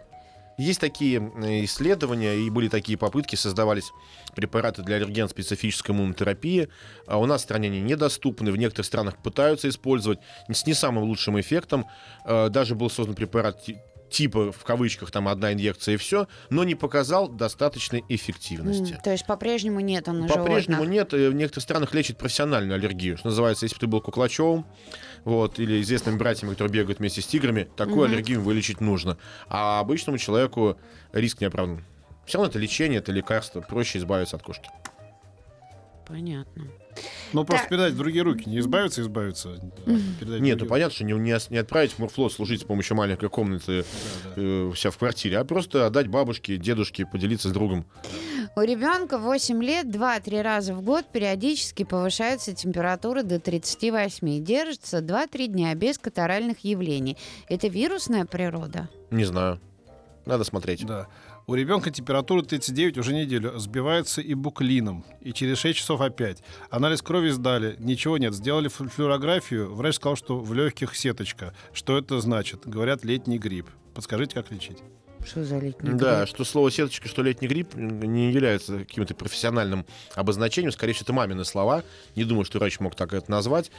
Есть 0.58 0.80
такие 0.80 1.18
исследования, 1.64 2.34
и 2.36 2.50
были 2.50 2.68
такие 2.68 2.98
попытки, 2.98 3.36
создавались 3.36 3.92
препараты 4.34 4.82
для 4.82 4.96
аллерген-специфической 4.96 5.92
иммунотерапии. 5.92 6.68
А 7.06 7.18
у 7.18 7.26
нас 7.26 7.40
в 7.40 7.44
стране 7.44 7.68
они 7.68 7.80
недоступны, 7.80 8.52
в 8.52 8.56
некоторых 8.56 8.86
странах 8.86 9.16
пытаются 9.22 9.68
использовать 9.68 10.18
с 10.50 10.66
не 10.66 10.74
самым 10.74 11.04
лучшим 11.04 11.40
эффектом. 11.40 11.86
Э, 12.24 12.48
Даже 12.50 12.74
был 12.74 12.90
создан 12.90 13.14
препарат 13.14 13.62
ти- 13.64 13.78
типа, 14.10 14.52
в 14.52 14.62
кавычках, 14.64 15.10
там 15.10 15.26
одна 15.26 15.54
инъекция 15.54 15.94
и 15.94 15.96
все, 15.96 16.26
но 16.50 16.64
не 16.64 16.74
показал 16.74 17.28
достаточной 17.28 18.04
эффективности. 18.10 18.92
М, 18.92 19.00
То 19.00 19.10
есть 19.10 19.24
по-прежнему 19.26 19.80
нет 19.80 20.06
он 20.06 20.28
По-прежнему 20.28 20.84
нет. 20.84 21.14
э, 21.14 21.30
В 21.30 21.34
некоторых 21.34 21.62
странах 21.62 21.94
лечат 21.94 22.18
профессиональную 22.18 22.74
аллергию. 22.76 23.16
Что 23.16 23.28
называется, 23.28 23.64
если 23.64 23.76
бы 23.76 23.80
ты 23.80 23.86
был 23.86 24.00
Куклачевым, 24.02 24.66
вот, 25.24 25.58
или 25.58 25.80
известными 25.80 26.16
братьями, 26.16 26.50
которые 26.50 26.72
бегают 26.72 26.98
вместе 26.98 27.20
с 27.22 27.26
тиграми, 27.26 27.68
такую 27.76 28.04
Мгм. 28.04 28.12
аллергию 28.12 28.40
вылечить 28.40 28.80
нужно. 28.80 29.18
А 29.48 29.80
обычному 29.80 30.18
человеку 30.18 30.76
риск 31.12 31.40
не 31.40 31.46
оправдан. 31.46 31.84
Все 32.26 32.38
равно 32.38 32.50
это 32.50 32.58
лечение, 32.58 32.98
это 32.98 33.12
лекарство. 33.12 33.60
Проще 33.60 33.98
избавиться 33.98 34.36
от 34.36 34.42
кошки. 34.42 34.68
Понятно. 36.12 36.64
Ну, 37.32 37.44
просто 37.44 37.62
Так. 37.62 37.70
передать 37.70 37.94
в 37.94 37.96
другие 37.96 38.22
руки. 38.22 38.46
Не 38.46 38.58
избавиться, 38.58 39.00
избавиться. 39.00 39.58
а 39.86 40.38
Нет, 40.38 40.60
ну 40.60 40.66
понятно, 40.66 40.94
что 40.94 41.04
не, 41.04 41.14
не, 41.14 41.34
не 41.50 41.56
отправить 41.56 41.92
в 41.92 41.98
морфлот 42.00 42.34
служить 42.34 42.60
с 42.60 42.64
помощью 42.64 42.98
маленькой 42.98 43.30
комнаты. 43.30 43.86
Да, 44.24 44.30
да. 44.36 44.42
э, 44.42 44.72
себя 44.76 44.90
в 44.90 44.98
квартире, 44.98 45.38
а 45.38 45.44
просто 45.46 45.86
отдать 45.86 46.08
бабушке, 46.08 46.58
дедушке, 46.58 47.06
поделиться 47.06 47.48
с 47.48 47.52
другом. 47.52 47.86
У 48.54 48.60
ребенка 48.60 49.16
8 49.16 49.62
лет 49.64 49.86
2-3 49.86 50.42
раза 50.42 50.74
в 50.74 50.82
год 50.82 51.06
периодически 51.10 51.84
повышается 51.84 52.52
температура 52.52 53.22
до 53.22 53.40
38. 53.40 54.44
Держится 54.44 54.98
2-3 54.98 55.46
дня 55.46 55.74
без 55.74 55.96
катаральных 55.96 56.58
явлений. 56.62 57.16
Это 57.48 57.68
вирусная 57.68 58.26
природа? 58.26 58.90
Не 59.10 59.24
знаю. 59.24 59.58
Надо 60.26 60.44
смотреть. 60.44 60.84
Да. 60.84 61.08
У 61.46 61.54
ребенка 61.54 61.90
температура 61.90 62.42
39 62.42 62.98
уже 62.98 63.12
неделю, 63.12 63.58
сбивается 63.58 64.20
и 64.20 64.32
буклином, 64.34 65.04
и 65.20 65.32
через 65.32 65.58
6 65.58 65.78
часов 65.78 66.00
опять. 66.00 66.42
Анализ 66.70 67.02
крови 67.02 67.30
сдали, 67.30 67.74
ничего 67.80 68.16
нет. 68.16 68.32
Сделали 68.34 68.68
флю- 68.68 68.88
флюорографию, 68.88 69.74
врач 69.74 69.96
сказал, 69.96 70.16
что 70.16 70.38
в 70.38 70.52
легких 70.54 70.94
сеточка. 70.94 71.52
Что 71.72 71.98
это 71.98 72.20
значит? 72.20 72.60
Говорят, 72.66 73.04
летний 73.04 73.38
грипп. 73.38 73.68
Подскажите, 73.92 74.34
как 74.34 74.50
лечить? 74.52 74.78
Что 75.26 75.44
за 75.44 75.58
летний 75.58 75.90
Да, 75.92 76.20
грипп? 76.20 76.28
что 76.34 76.44
слово 76.44 76.70
сеточка, 76.70 77.08
что 77.08 77.22
летний 77.22 77.48
грипп 77.48 77.74
не 77.74 78.30
является 78.32 78.78
каким-то 78.80 79.14
профессиональным 79.14 79.84
обозначением. 80.14 80.72
Скорее 80.72 80.92
всего, 80.94 81.04
это 81.06 81.12
мамины 81.12 81.44
слова. 81.44 81.82
Не 82.16 82.24
думаю, 82.24 82.44
что 82.44 82.58
врач 82.58 82.78
мог 82.80 82.94
так 82.94 83.12
это 83.14 83.30
назвать. 83.30 83.70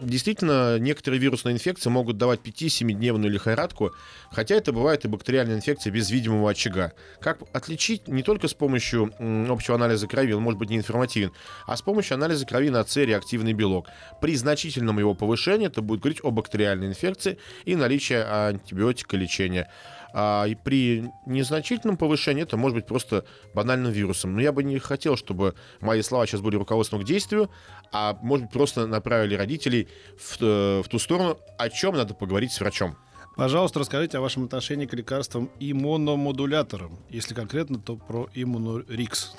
Действительно, 0.00 0.78
некоторые 0.78 1.20
вирусные 1.20 1.54
инфекции 1.54 1.88
могут 1.88 2.18
давать 2.18 2.40
5-7-дневную 2.40 3.30
лихорадку, 3.30 3.92
хотя 4.30 4.54
это 4.56 4.72
бывает 4.72 5.04
и 5.04 5.08
бактериальная 5.08 5.56
инфекция 5.56 5.92
без 5.92 6.10
видимого 6.10 6.50
очага. 6.50 6.92
Как 7.20 7.42
отличить 7.52 8.08
не 8.08 8.22
только 8.22 8.48
с 8.48 8.54
помощью 8.54 9.12
общего 9.50 9.76
анализа 9.76 10.06
крови, 10.06 10.32
он 10.32 10.42
может 10.42 10.58
быть 10.58 10.70
не 10.70 10.76
информативен, 10.76 11.32
а 11.66 11.76
с 11.76 11.82
помощью 11.82 12.14
анализа 12.14 12.46
крови 12.46 12.70
на 12.70 12.84
С 12.84 12.96
реактивный 12.96 13.52
белок. 13.52 13.88
При 14.20 14.36
значительном 14.36 14.98
его 14.98 15.14
повышении 15.14 15.66
это 15.66 15.80
будет 15.80 16.00
говорить 16.00 16.20
о 16.22 16.30
бактериальной 16.30 16.88
инфекции 16.88 17.38
и 17.64 17.76
наличии 17.76 18.14
антибиотика 18.16 19.16
лечения. 19.16 19.70
А 20.16 20.44
и 20.44 20.54
при 20.54 21.10
незначительном 21.26 21.96
повышении 21.96 22.44
это 22.44 22.56
может 22.56 22.76
быть 22.76 22.86
просто 22.86 23.24
банальным 23.52 23.90
вирусом. 23.90 24.34
Но 24.34 24.40
я 24.40 24.52
бы 24.52 24.62
не 24.62 24.78
хотел, 24.78 25.16
чтобы 25.16 25.56
мои 25.80 26.02
слова 26.02 26.24
сейчас 26.24 26.40
были 26.40 26.54
руководством 26.54 27.00
к 27.00 27.04
действию, 27.04 27.50
а 27.90 28.16
может 28.22 28.46
быть 28.46 28.52
просто 28.52 28.86
направили 28.86 29.34
родителей 29.34 29.88
в, 30.16 30.40
э, 30.40 30.82
в 30.84 30.88
ту 30.88 31.00
сторону, 31.00 31.36
о 31.58 31.68
чем 31.68 31.96
надо 31.96 32.14
поговорить 32.14 32.52
с 32.52 32.60
врачом. 32.60 32.96
Пожалуйста, 33.36 33.80
расскажите 33.80 34.18
о 34.18 34.20
вашем 34.20 34.44
отношении 34.44 34.86
к 34.86 34.94
лекарствам 34.94 35.50
иммуномодуляторам. 35.58 36.96
Если 37.10 37.34
конкретно, 37.34 37.80
то 37.80 37.96
про 37.96 38.28
иммунорикс. 38.34 39.34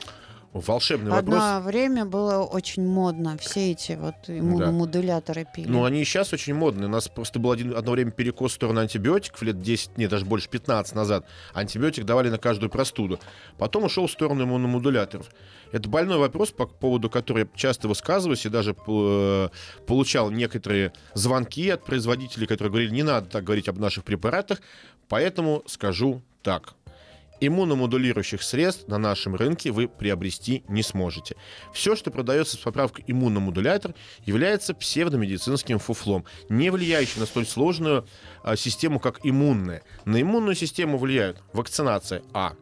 Волшебный 0.56 1.12
Одно 1.12 1.36
вопрос. 1.36 1.66
время 1.66 2.06
было 2.06 2.44
очень 2.44 2.88
модно. 2.88 3.38
Все 3.38 3.72
эти 3.72 3.98
вот 4.00 4.16
иммуномодуляторы 4.30 5.46
пили. 5.54 5.68
Ну, 5.68 5.84
они 5.84 6.02
и 6.02 6.06
сейчас 6.06 6.32
очень 6.32 6.54
модные. 6.54 6.88
У 6.88 6.90
нас 6.90 7.10
просто 7.10 7.40
был 7.40 7.52
один, 7.52 7.76
одно 7.76 7.92
время 7.92 8.12
перекос 8.12 8.54
в 8.54 8.56
сторону 8.56 8.80
антибиотиков, 8.80 9.42
лет 9.42 9.62
10, 9.62 9.98
нет, 9.98 10.10
даже 10.10 10.24
больше 10.24 10.48
15 10.48 10.96
назад. 10.96 11.26
Антибиотик 11.54 12.06
давали 12.06 12.30
на 12.30 12.38
каждую 12.38 12.70
простуду. 12.70 13.20
Потом 13.58 13.84
ушел 13.84 14.08
в 14.08 14.12
сторону 14.12 14.46
иммуномодуляторов. 14.46 15.30
Это 15.74 15.90
больной 15.90 16.20
вопрос, 16.20 16.52
по 16.52 16.66
поводу 16.66 17.10
которого 17.10 17.40
я 17.40 17.48
часто 17.54 17.90
высказываюсь 17.90 18.46
и 18.46 18.50
даже 18.50 18.78
э, 18.88 19.50
получал 19.86 20.32
некоторые 20.32 20.94
звонки 21.16 21.70
от 21.70 21.84
производителей, 21.84 22.48
которые 22.48 22.72
говорили, 22.72 22.92
не 22.92 23.04
надо 23.04 23.30
так 23.30 23.44
говорить 23.44 23.68
об 23.68 23.78
наших 23.78 24.06
препаратах, 24.06 24.62
поэтому 25.10 25.64
скажу 25.66 26.22
так. 26.44 26.76
Иммуномодулирующих 27.42 28.42
средств 28.42 28.88
на 28.88 28.98
нашем 28.98 29.36
рынке 29.36 29.72
вы 29.72 29.88
приобрести 29.88 30.64
не 30.68 30.84
сможете. 30.84 31.36
Все, 31.74 31.96
что 31.96 32.12
продается 32.12 32.56
с 32.56 32.60
поправкой 32.60 33.04
иммуномодулятор, 33.08 33.94
является 34.26 34.74
псевдомедицинским 34.74 35.80
фуфлом, 35.80 36.26
не 36.50 36.70
влияющим 36.70 37.20
на 37.22 37.26
столь 37.26 37.46
сложную 37.46 38.08
а, 38.44 38.56
систему, 38.56 39.00
как 39.00 39.20
иммунная. 39.24 39.84
На 40.06 40.22
иммунную 40.22 40.56
систему 40.56 40.98
влияют 40.98 41.42
вакцинация 41.54 42.24
А, 42.34 42.54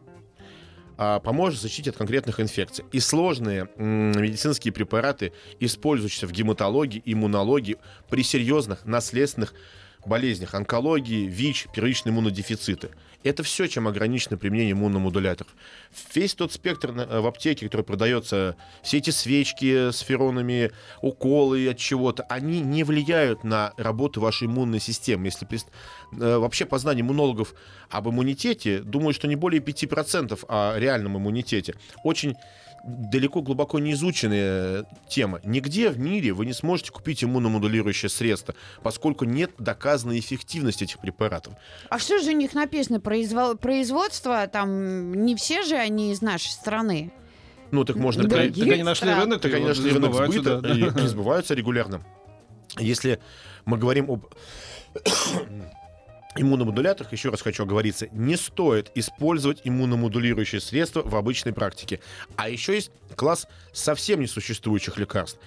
а, 0.96 1.20
поможет 1.20 1.60
защитить 1.60 1.88
от 1.88 1.96
конкретных 1.96 2.40
инфекций. 2.40 2.84
И 2.92 3.00
сложные 3.00 3.68
медицинские 3.76 4.72
препараты, 4.72 5.32
использующиеся 5.60 6.26
в 6.26 6.32
гематологии, 6.32 7.02
иммунологии 7.04 7.76
при 8.08 8.22
серьезных 8.22 8.84
наследственных 8.84 9.54
болезнях, 10.06 10.54
онкологии, 10.54 11.26
ВИЧ, 11.26 11.68
первичные 11.74 12.12
иммунодефициты. 12.12 12.90
Это 13.24 13.42
все, 13.42 13.66
чем 13.66 13.88
ограничено 13.88 14.36
применение 14.36 14.72
иммуномодуляторов. 14.72 15.52
Весь 16.14 16.34
тот 16.34 16.52
спектр 16.52 16.92
на- 16.92 17.20
в 17.20 17.26
аптеке, 17.26 17.66
который 17.66 17.82
продается, 17.82 18.56
все 18.82 18.98
эти 18.98 19.10
свечки 19.10 19.90
с 19.90 20.00
феронами, 20.00 20.70
уколы 21.02 21.68
от 21.68 21.78
чего-то, 21.78 22.22
они 22.24 22.60
не 22.60 22.84
влияют 22.84 23.44
на 23.44 23.72
работу 23.76 24.20
вашей 24.20 24.46
иммунной 24.46 24.80
системы. 24.80 25.26
Если 25.26 25.46
э, 26.20 26.36
вообще 26.38 26.64
познание 26.64 27.02
иммунологов 27.02 27.54
об 27.90 28.08
иммунитете, 28.08 28.80
думаю, 28.80 29.14
что 29.14 29.26
не 29.28 29.36
более 29.36 29.60
5% 29.60 30.44
о 30.48 30.78
реальном 30.78 31.16
иммунитете. 31.18 31.74
Очень 32.02 32.34
далеко 32.86 33.40
глубоко 33.40 33.78
не 33.78 33.92
изученная 33.92 34.84
тема. 35.08 35.40
Нигде 35.42 35.88
в 35.88 35.98
мире 35.98 36.34
вы 36.34 36.44
не 36.44 36.52
сможете 36.52 36.92
купить 36.92 37.24
иммуномодулирующее 37.24 38.10
средство, 38.10 38.54
поскольку 38.82 39.24
нет 39.24 39.52
доказанной 39.58 40.18
эффективности 40.18 40.84
этих 40.84 40.98
препаратов. 40.98 41.54
А 41.88 41.98
что 41.98 42.18
же 42.18 42.32
у 42.32 42.34
них 42.36 42.52
написано? 42.52 42.98
Произвол- 43.00 43.56
Производство, 43.56 44.46
там, 44.48 45.14
не 45.14 45.34
все 45.34 45.62
же 45.62 45.76
они 45.84 46.12
из 46.12 46.20
нашей 46.22 46.50
страны. 46.50 47.12
Ну, 47.70 47.84
так 47.84 47.96
можно... 47.96 48.24
Да, 48.24 48.36
Других 48.36 48.64
Так 48.64 48.72
они 48.72 48.82
нашли 48.82 49.08
стран. 49.08 49.20
рынок, 49.20 49.40
Так, 49.40 49.52
и 49.52 49.54
они 49.56 49.66
нашли 49.66 49.90
рынок 49.90 50.10
сбываются, 50.12 50.40
сбыта 50.40 50.60
да, 50.60 50.74
и 50.74 50.90
да. 50.90 51.04
и 51.04 51.06
сбываются 51.06 51.54
регулярно. 51.54 52.02
Если 52.78 53.20
мы 53.64 53.78
говорим 53.78 54.10
об 54.10 54.26
иммуномодуляторах, 56.36 57.12
еще 57.12 57.30
раз 57.30 57.42
хочу 57.42 57.62
оговориться, 57.62 58.08
не 58.12 58.36
стоит 58.36 58.90
использовать 58.94 59.60
иммуномодулирующие 59.64 60.60
средства 60.60 61.02
в 61.02 61.14
обычной 61.16 61.52
практике. 61.52 62.00
А 62.36 62.48
еще 62.48 62.74
есть 62.74 62.90
класс 63.16 63.46
совсем 63.72 64.20
несуществующих 64.20 64.96
лекарств. 64.98 65.38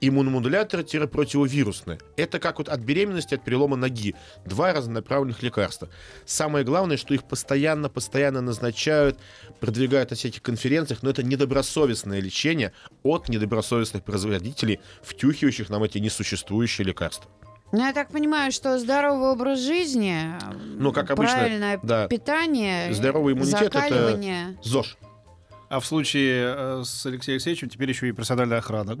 Иммуномодуляторы-противовирусные. 0.00 1.98
Это 2.16 2.38
как 2.38 2.58
вот 2.58 2.68
от 2.68 2.80
беременности, 2.80 3.34
от 3.34 3.44
перелома 3.44 3.76
ноги. 3.76 4.14
Два 4.44 4.72
разнонаправленных 4.72 5.42
лекарства. 5.42 5.88
Самое 6.24 6.64
главное, 6.64 6.96
что 6.96 7.14
их 7.14 7.24
постоянно-постоянно 7.24 8.40
назначают, 8.40 9.18
продвигают 9.60 10.10
на 10.10 10.16
всяких 10.16 10.42
конференциях, 10.42 11.02
но 11.02 11.10
это 11.10 11.22
недобросовестное 11.22 12.20
лечение 12.20 12.72
от 13.02 13.28
недобросовестных 13.28 14.04
производителей, 14.04 14.80
втюхивающих 15.02 15.70
нам 15.70 15.82
эти 15.82 15.98
несуществующие 15.98 16.86
лекарства. 16.86 17.30
Ну, 17.72 17.84
я 17.84 17.92
так 17.92 18.10
понимаю, 18.10 18.52
что 18.52 18.78
здоровый 18.78 19.30
образ 19.30 19.58
жизни, 19.60 20.22
Ну, 20.78 20.92
как 20.92 21.10
обычно, 21.10 21.34
правильное 21.36 21.80
да. 21.82 22.06
питание, 22.06 22.94
Здоровый 22.94 23.34
иммунитет 23.34 23.62
это- 23.62 23.80
закаливание. 23.80 24.56
ЗОЖ. 24.62 24.96
А 25.68 25.80
в 25.80 25.86
случае 25.86 26.54
э, 26.56 26.82
с 26.84 27.04
Алексеем 27.06 27.34
Алексеевичем 27.36 27.68
теперь 27.68 27.88
еще 27.88 28.08
и 28.08 28.12
персональная 28.12 28.58
охрана. 28.58 28.96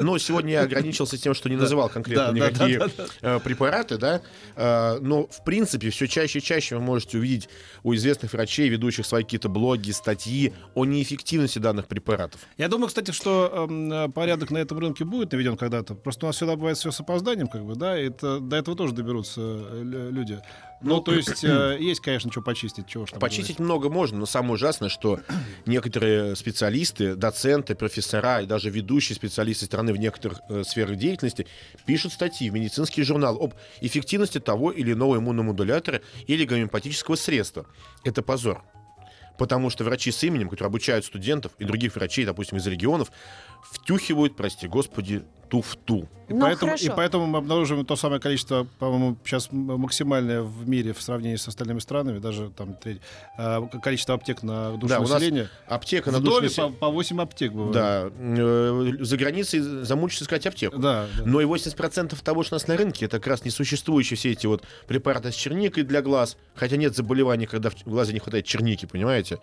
Но 0.00 0.18
сегодня 0.18 0.52
я 0.54 0.62
ограничился 0.62 1.16
тем, 1.16 1.34
что 1.34 1.48
не 1.48 1.56
называл 1.56 1.88
конкретно 1.88 2.32
никакие 2.32 2.80
э, 3.22 3.38
препараты, 3.40 3.98
да. 3.98 4.20
Э, 4.56 4.98
Но, 5.00 5.26
в 5.26 5.44
принципе, 5.44 5.90
все 5.90 6.06
чаще 6.08 6.38
и 6.38 6.42
чаще 6.42 6.76
вы 6.76 6.82
можете 6.82 7.18
увидеть 7.18 7.48
у 7.82 7.94
известных 7.94 8.32
врачей, 8.32 8.68
ведущих 8.68 9.06
свои 9.06 9.22
какие-то 9.22 9.48
блоги, 9.48 9.90
статьи 9.92 10.52
о 10.74 10.84
неэффективности 10.84 11.58
данных 11.58 11.86
препаратов. 11.86 12.40
Я 12.56 12.68
думаю, 12.68 12.88
кстати, 12.88 13.10
что 13.12 13.66
эм, 13.70 14.10
порядок 14.12 14.50
на 14.50 14.58
этом 14.58 14.78
рынке 14.78 15.04
будет 15.04 15.32
наведен 15.32 15.56
когда-то. 15.56 15.94
Просто 15.94 16.26
у 16.26 16.28
нас 16.28 16.36
всегда 16.36 16.56
бывает 16.56 16.76
все 16.78 16.90
с 16.90 17.00
опозданием, 17.00 17.48
как 17.48 17.64
бы, 17.64 17.74
да, 17.76 17.98
и 18.00 18.08
это, 18.08 18.40
до 18.40 18.56
этого 18.56 18.76
тоже 18.76 18.92
доберутся 18.94 19.40
лю- 19.40 20.10
люди. 20.10 20.40
Ну, 20.80 21.00
то 21.00 21.14
есть, 21.14 21.42
э, 21.44 21.78
есть, 21.80 22.00
конечно, 22.00 22.30
что 22.30 22.42
почистить, 22.42 22.86
чего 22.86 23.06
там 23.06 23.18
Почистить 23.18 23.58
много 23.58 23.88
можно, 23.88 24.18
но 24.18 24.26
самое 24.26 24.54
ужасное, 24.54 24.88
что 24.88 25.20
некоторые 25.66 26.36
специалисты, 26.36 27.14
доценты, 27.14 27.74
профессора 27.74 28.42
и 28.42 28.46
даже 28.46 28.70
ведущие 28.70 29.16
специалисты 29.16 29.66
страны 29.66 29.92
в 29.92 29.96
некоторых 29.96 30.40
э, 30.48 30.62
сферах 30.64 30.96
деятельности 30.96 31.46
пишут 31.86 32.12
статьи 32.12 32.50
в 32.50 32.52
медицинский 32.52 33.02
журнал 33.02 33.36
об 33.40 33.54
эффективности 33.80 34.40
того 34.40 34.70
или 34.70 34.92
иного 34.92 35.16
иммуномодулятора 35.16 36.02
или 36.26 36.44
гомеопатического 36.44 37.16
средства. 37.16 37.66
Это 38.04 38.22
позор. 38.22 38.62
Потому 39.38 39.68
что 39.70 39.82
врачи 39.84 40.12
с 40.12 40.22
именем, 40.22 40.48
которые 40.48 40.68
обучают 40.68 41.04
студентов 41.04 41.52
и 41.58 41.64
других 41.64 41.96
врачей, 41.96 42.24
допустим, 42.24 42.58
из 42.58 42.66
регионов, 42.66 43.10
втюхивают, 43.64 44.36
прости 44.36 44.68
господи, 44.68 45.24
туфту. 45.54 46.08
И, 46.26 46.32
Ну, 46.32 46.40
поэтому, 46.40 46.74
и 46.74 46.88
поэтому 46.88 47.26
мы 47.26 47.36
обнаруживаем 47.38 47.84
то 47.84 47.96
самое 47.96 48.18
количество, 48.18 48.66
по-моему, 48.78 49.18
сейчас 49.26 49.48
максимальное 49.52 50.40
в 50.40 50.66
мире 50.66 50.94
в 50.94 51.02
сравнении 51.02 51.36
с 51.36 51.46
остальными 51.46 51.80
странами, 51.80 52.18
даже 52.18 52.48
там 52.48 52.74
треть, 52.76 53.02
э, 53.36 53.60
количество 53.82 54.14
аптек 54.14 54.42
на 54.42 54.72
душу 54.72 54.88
Да, 54.88 54.98
у 55.00 55.02
нас 55.02 55.10
населения. 55.10 55.50
Аптека 55.68 56.08
В 56.08 56.12
на 56.14 56.20
душу 56.20 56.36
доме 56.36 56.48
населения- 56.48 56.72
по, 56.72 56.86
по 56.86 56.88
8 56.90 57.20
аптек 57.20 57.52
бывает. 57.52 57.72
Да, 57.74 58.10
э, 58.18 58.92
за 59.00 59.16
границей 59.18 59.60
замучишься 59.84 60.24
искать 60.24 60.46
аптеку. 60.46 60.78
Да, 60.78 61.06
да. 61.18 61.24
Но 61.26 61.42
и 61.42 61.44
80% 61.44 62.18
того, 62.22 62.42
что 62.42 62.54
у 62.54 62.56
нас 62.56 62.68
на 62.68 62.76
рынке, 62.78 63.04
это 63.04 63.18
как 63.18 63.26
раз 63.26 63.44
несуществующие 63.44 64.16
все 64.16 64.32
эти 64.32 64.46
вот 64.46 64.64
препараты 64.88 65.30
с 65.30 65.34
черникой 65.34 65.82
для 65.82 66.00
глаз. 66.00 66.38
Хотя 66.54 66.78
нет 66.78 66.96
заболеваний, 66.96 67.44
когда 67.44 67.68
в 67.68 67.74
глазе 67.84 68.14
не 68.14 68.18
хватает 68.20 68.46
черники, 68.46 68.86
понимаете? 68.86 69.40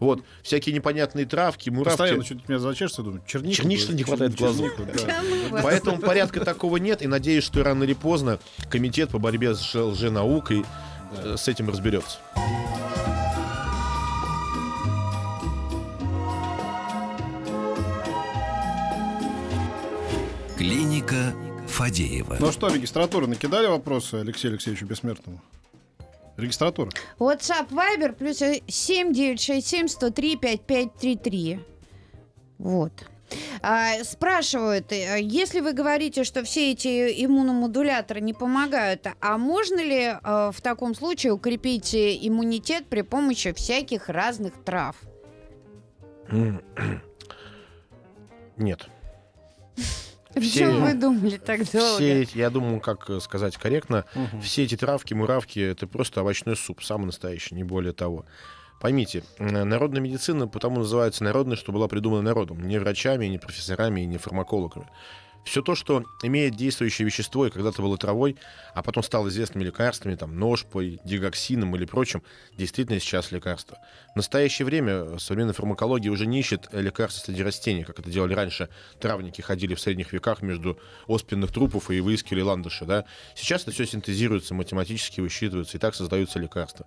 Вот, 0.00 0.24
всякие 0.42 0.74
непонятные 0.74 1.26
травки, 1.26 1.70
муравки. 1.70 1.96
Постоянно 1.96 2.24
что-то 2.24 2.40
меня 2.48 2.58
зачешется, 2.58 3.02
думаю, 3.04 3.22
чернику. 3.24 3.54
Черничного 3.54 3.96
не 3.96 4.02
хватает 4.02 4.32
в 4.32 4.36
глазу. 4.36 4.64
да. 5.06 5.53
Поэтому 5.62 5.98
порядка 5.98 6.44
такого 6.44 6.76
нет, 6.76 7.02
и 7.02 7.06
надеюсь, 7.06 7.44
что 7.44 7.62
рано 7.62 7.84
или 7.84 7.94
поздно 7.94 8.38
комитет 8.70 9.10
по 9.10 9.18
борьбе 9.18 9.54
с 9.54 9.74
лженаукой 9.74 10.64
э, 11.22 11.36
с 11.36 11.48
этим 11.48 11.68
разберется. 11.68 12.18
Клиника 20.56 21.34
Фадеева. 21.68 22.36
Ну 22.40 22.52
что, 22.52 22.68
регистратура, 22.68 23.26
накидали 23.26 23.66
вопросы 23.66 24.14
Алексею 24.14 24.52
Алексеевичу 24.52 24.86
Бессмертному? 24.86 25.40
Регистратура. 26.36 26.90
WhatsApp 27.18 27.68
Viber 27.68 28.12
плюс 28.12 28.38
7967 28.38 29.88
103 29.88 30.36
5533. 30.36 31.60
Вот. 32.58 32.92
А, 33.62 34.04
спрашивают, 34.04 34.92
э, 34.92 35.18
если 35.20 35.60
вы 35.60 35.72
говорите, 35.72 36.24
что 36.24 36.44
все 36.44 36.72
эти 36.72 37.24
иммуномодуляторы 37.24 38.20
не 38.20 38.34
помогают, 38.34 39.06
а 39.20 39.38
можно 39.38 39.80
ли 39.82 40.14
э, 40.22 40.50
в 40.52 40.60
таком 40.60 40.94
случае 40.94 41.32
укрепить 41.32 41.94
э, 41.94 42.18
иммунитет 42.20 42.86
при 42.86 43.02
помощи 43.02 43.52
всяких 43.52 44.08
разных 44.08 44.54
трав? 44.64 44.96
Нет. 48.56 48.86
Все, 50.40 50.68
вы 50.68 50.94
думали 50.94 51.36
так 51.36 51.70
долго? 51.70 51.96
Все 51.96 52.26
я 52.34 52.50
думаю, 52.50 52.80
как 52.80 53.08
сказать 53.20 53.56
корректно, 53.56 54.04
угу. 54.14 54.40
все 54.40 54.64
эти 54.64 54.76
травки, 54.76 55.14
муравки, 55.14 55.60
это 55.60 55.86
просто 55.86 56.20
овощной 56.20 56.56
суп, 56.56 56.82
самый 56.82 57.06
настоящий, 57.06 57.54
не 57.54 57.62
более 57.62 57.92
того. 57.92 58.26
Поймите, 58.80 59.24
народная 59.38 60.00
медицина 60.00 60.46
потому 60.46 60.80
называется 60.80 61.24
народной, 61.24 61.56
что 61.56 61.72
была 61.72 61.88
придумана 61.88 62.22
народом, 62.22 62.66
не 62.66 62.78
врачами, 62.78 63.26
не 63.26 63.38
профессорами, 63.38 64.02
не 64.02 64.18
фармакологами. 64.18 64.88
Все 65.44 65.60
то, 65.60 65.74
что 65.74 66.04
имеет 66.22 66.56
действующее 66.56 67.04
вещество 67.04 67.46
и 67.46 67.50
когда-то 67.50 67.82
было 67.82 67.98
травой, 67.98 68.36
а 68.72 68.82
потом 68.82 69.02
стало 69.02 69.28
известными 69.28 69.64
лекарствами, 69.64 70.14
там, 70.14 70.38
ножпой, 70.38 71.00
дигоксином 71.04 71.76
или 71.76 71.84
прочим, 71.84 72.22
действительно 72.56 72.98
сейчас 72.98 73.30
лекарства. 73.30 73.78
В 74.14 74.16
настоящее 74.16 74.64
время 74.64 75.18
современная 75.18 75.52
фармакология 75.52 76.10
уже 76.10 76.26
не 76.26 76.40
ищет 76.40 76.68
лекарства 76.72 77.26
среди 77.26 77.42
растений, 77.42 77.84
как 77.84 77.98
это 77.98 78.10
делали 78.10 78.32
раньше. 78.32 78.70
Травники 79.00 79.42
ходили 79.42 79.74
в 79.74 79.80
средних 79.80 80.14
веках 80.14 80.40
между 80.40 80.78
оспенных 81.06 81.52
трупов 81.52 81.90
и 81.90 82.00
выискивали 82.00 82.40
ландыши. 82.40 82.86
Да? 82.86 83.04
Сейчас 83.34 83.62
это 83.62 83.72
все 83.72 83.84
синтезируется, 83.84 84.54
математически 84.54 85.20
высчитывается, 85.20 85.76
и 85.76 85.80
так 85.80 85.94
создаются 85.94 86.38
лекарства. 86.38 86.86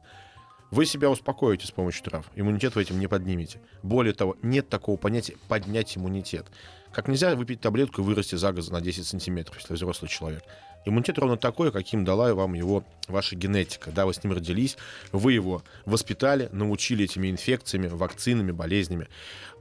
Вы 0.69 0.85
себя 0.85 1.09
успокоите 1.09 1.65
с 1.65 1.71
помощью 1.71 2.03
трав. 2.03 2.25
Иммунитет 2.35 2.75
вы 2.75 2.81
этим 2.81 2.99
не 2.99 3.07
поднимете. 3.07 3.61
Более 3.83 4.13
того, 4.13 4.35
нет 4.41 4.67
такого 4.67 4.97
понятия 4.97 5.37
поднять 5.47 5.97
иммунитет. 5.97 6.45
Как 6.91 7.07
нельзя 7.07 7.35
выпить 7.35 7.61
таблетку 7.61 8.01
и 8.01 8.03
вырасти 8.03 8.35
за 8.35 8.51
год 8.51 8.69
на 8.69 8.81
10 8.81 9.05
сантиметров, 9.05 9.57
если 9.59 9.73
взрослый 9.75 10.09
человек. 10.09 10.43
Иммунитет 10.85 11.19
ровно 11.19 11.37
такой, 11.37 11.71
каким 11.71 12.03
дала 12.03 12.33
вам 12.33 12.53
его 12.53 12.83
ваша 13.07 13.35
генетика. 13.35 13.91
Да, 13.91 14.05
вы 14.05 14.13
с 14.13 14.23
ним 14.23 14.33
родились, 14.33 14.77
вы 15.11 15.33
его 15.33 15.63
воспитали, 15.85 16.49
научили 16.51 17.05
этими 17.05 17.29
инфекциями, 17.29 17.87
вакцинами, 17.87 18.51
болезнями. 18.51 19.07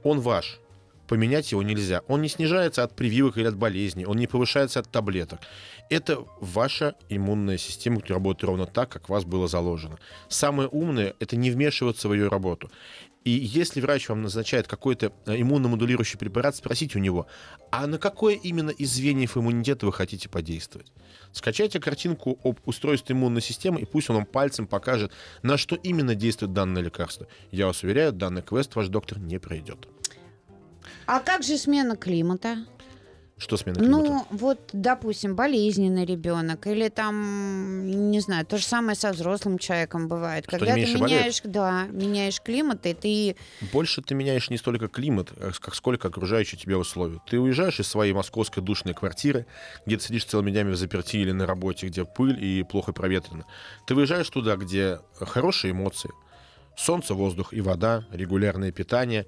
Он 0.03 0.19
ваш 0.19 0.59
поменять 1.07 1.51
его 1.51 1.63
нельзя. 1.63 2.01
Он 2.07 2.21
не 2.21 2.29
снижается 2.29 2.83
от 2.83 2.95
прививок 2.95 3.37
или 3.37 3.47
от 3.47 3.55
болезней, 3.55 4.05
он 4.05 4.17
не 4.17 4.27
повышается 4.27 4.79
от 4.79 4.91
таблеток. 4.91 5.39
Это 5.89 6.19
ваша 6.41 6.95
иммунная 7.09 7.57
система, 7.57 8.01
которая 8.01 8.19
работает 8.19 8.43
ровно 8.43 8.65
так, 8.65 8.89
как 8.89 9.09
у 9.09 9.13
вас 9.13 9.23
было 9.23 9.47
заложено. 9.47 9.97
Самое 10.27 10.67
умное— 10.69 11.15
это 11.19 11.35
не 11.35 11.51
вмешиваться 11.51 12.09
в 12.09 12.13
ее 12.13 12.27
работу. 12.27 12.69
И 13.27 13.31
если 13.31 13.81
врач 13.81 14.07
вам 14.07 14.21
назначает 14.21 14.69
какой-то 14.69 15.11
э, 15.25 15.41
иммуномодулирующий 15.41 16.17
препарат, 16.17 16.55
спросите 16.55 16.97
у 16.97 17.01
него, 17.01 17.27
а 17.71 17.85
на 17.85 17.97
какое 17.97 18.35
именно 18.35 18.69
из 18.69 18.93
звеньев 18.93 19.35
иммунитета 19.35 19.85
вы 19.85 19.91
хотите 19.91 20.29
подействовать? 20.29 20.93
Скачайте 21.33 21.81
картинку 21.81 22.39
об 22.45 22.59
устройстве 22.65 23.13
иммунной 23.13 23.41
системы, 23.41 23.81
и 23.81 23.85
пусть 23.85 24.09
он 24.09 24.15
вам 24.15 24.25
пальцем 24.25 24.65
покажет, 24.65 25.11
на 25.43 25.57
что 25.57 25.75
именно 25.75 26.15
действует 26.15 26.53
данное 26.53 26.81
лекарство. 26.81 27.27
Я 27.51 27.67
вас 27.67 27.83
уверяю, 27.83 28.13
данный 28.13 28.43
квест 28.43 28.73
ваш 28.75 28.87
доктор 28.87 29.19
не 29.19 29.39
пройдет. 29.39 29.89
А 31.07 31.19
как 31.21 31.41
же 31.41 31.57
смена 31.57 31.95
климата? 31.95 32.57
Что 33.37 33.55
смена 33.55 33.75
климата? 33.79 34.03
Ну, 34.09 34.25
вот, 34.31 34.71
допустим, 34.73 35.35
болезненный 35.35 36.05
ребенок, 36.05 36.65
или 36.65 36.89
там, 36.89 37.85
не 38.11 38.19
знаю, 38.19 38.45
то 38.47 38.57
же 38.57 38.65
самое 38.65 38.95
со 38.95 39.11
взрослым 39.13 39.59
человеком 39.59 40.07
бывает. 40.07 40.45
Что, 40.45 40.57
Когда 40.57 40.73
ты 40.73 40.81
меняешь, 40.81 40.99
болеет? 40.99 41.41
да, 41.43 41.83
меняешь 41.91 42.41
климат, 42.41 42.85
и 42.87 42.93
ты 42.95 43.35
Больше 43.71 44.01
ты 44.01 44.15
меняешь 44.15 44.49
не 44.49 44.57
столько 44.57 44.87
климат, 44.87 45.31
а 45.37 45.51
как 45.59 45.75
сколько 45.75 46.07
окружающие 46.07 46.59
тебя 46.59 46.77
условия. 46.79 47.21
Ты 47.29 47.39
уезжаешь 47.39 47.79
из 47.79 47.87
своей 47.87 48.11
московской 48.11 48.63
душной 48.63 48.95
квартиры, 48.95 49.45
где 49.85 49.97
ты 49.97 50.03
сидишь 50.05 50.25
целыми 50.25 50.49
днями 50.49 50.71
в 50.71 50.75
заперти 50.75 51.17
или 51.17 51.31
на 51.31 51.45
работе, 51.45 51.87
где 51.87 52.05
пыль 52.05 52.43
и 52.43 52.63
плохо 52.63 52.91
проветрено. 52.91 53.45
Ты 53.85 53.93
выезжаешь 53.93 54.29
туда, 54.29 54.55
где 54.55 54.99
хорошие 55.19 55.71
эмоции, 55.71 56.09
солнце, 56.75 57.13
воздух 57.13 57.53
и 57.53 57.61
вода, 57.61 58.05
регулярное 58.11 58.71
питание, 58.71 59.27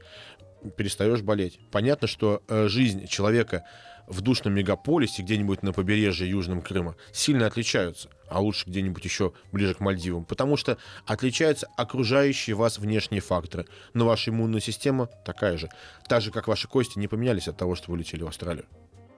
перестаешь 0.78 1.22
болеть. 1.22 1.60
Понятно, 1.72 2.08
что 2.08 2.41
э, 2.48 2.67
жизнь 2.67 3.08
человека 3.08 3.65
в 4.08 4.22
душном 4.22 4.54
мегаполисе, 4.54 5.22
где-нибудь 5.22 5.63
на 5.63 5.72
побережье 5.72 6.30
Южного 6.30 6.62
Крыма, 6.62 6.95
сильно 7.12 7.45
отличаются, 7.45 8.10
а 8.28 8.41
лучше 8.41 8.67
где-нибудь 8.67 9.06
еще 9.06 9.34
ближе 9.52 9.76
к 9.76 9.80
Мальдивам, 9.80 10.26
потому 10.26 10.58
что 10.58 10.78
отличаются 11.06 11.67
окружающие 11.78 12.56
вас 12.56 12.80
внешние 12.80 13.22
факторы, 13.22 13.67
но 13.93 14.06
ваша 14.06 14.32
иммунная 14.32 14.62
система 14.62 15.08
такая 15.26 15.58
же, 15.58 15.69
так 16.08 16.22
же, 16.22 16.32
как 16.32 16.48
ваши 16.48 16.67
кости 16.67 16.98
не 16.98 17.08
поменялись 17.08 17.48
от 17.48 17.58
того, 17.58 17.76
что 17.76 17.91
вы 17.91 18.00
летели 18.00 18.24
в 18.24 18.28
Австралию. 18.28 18.65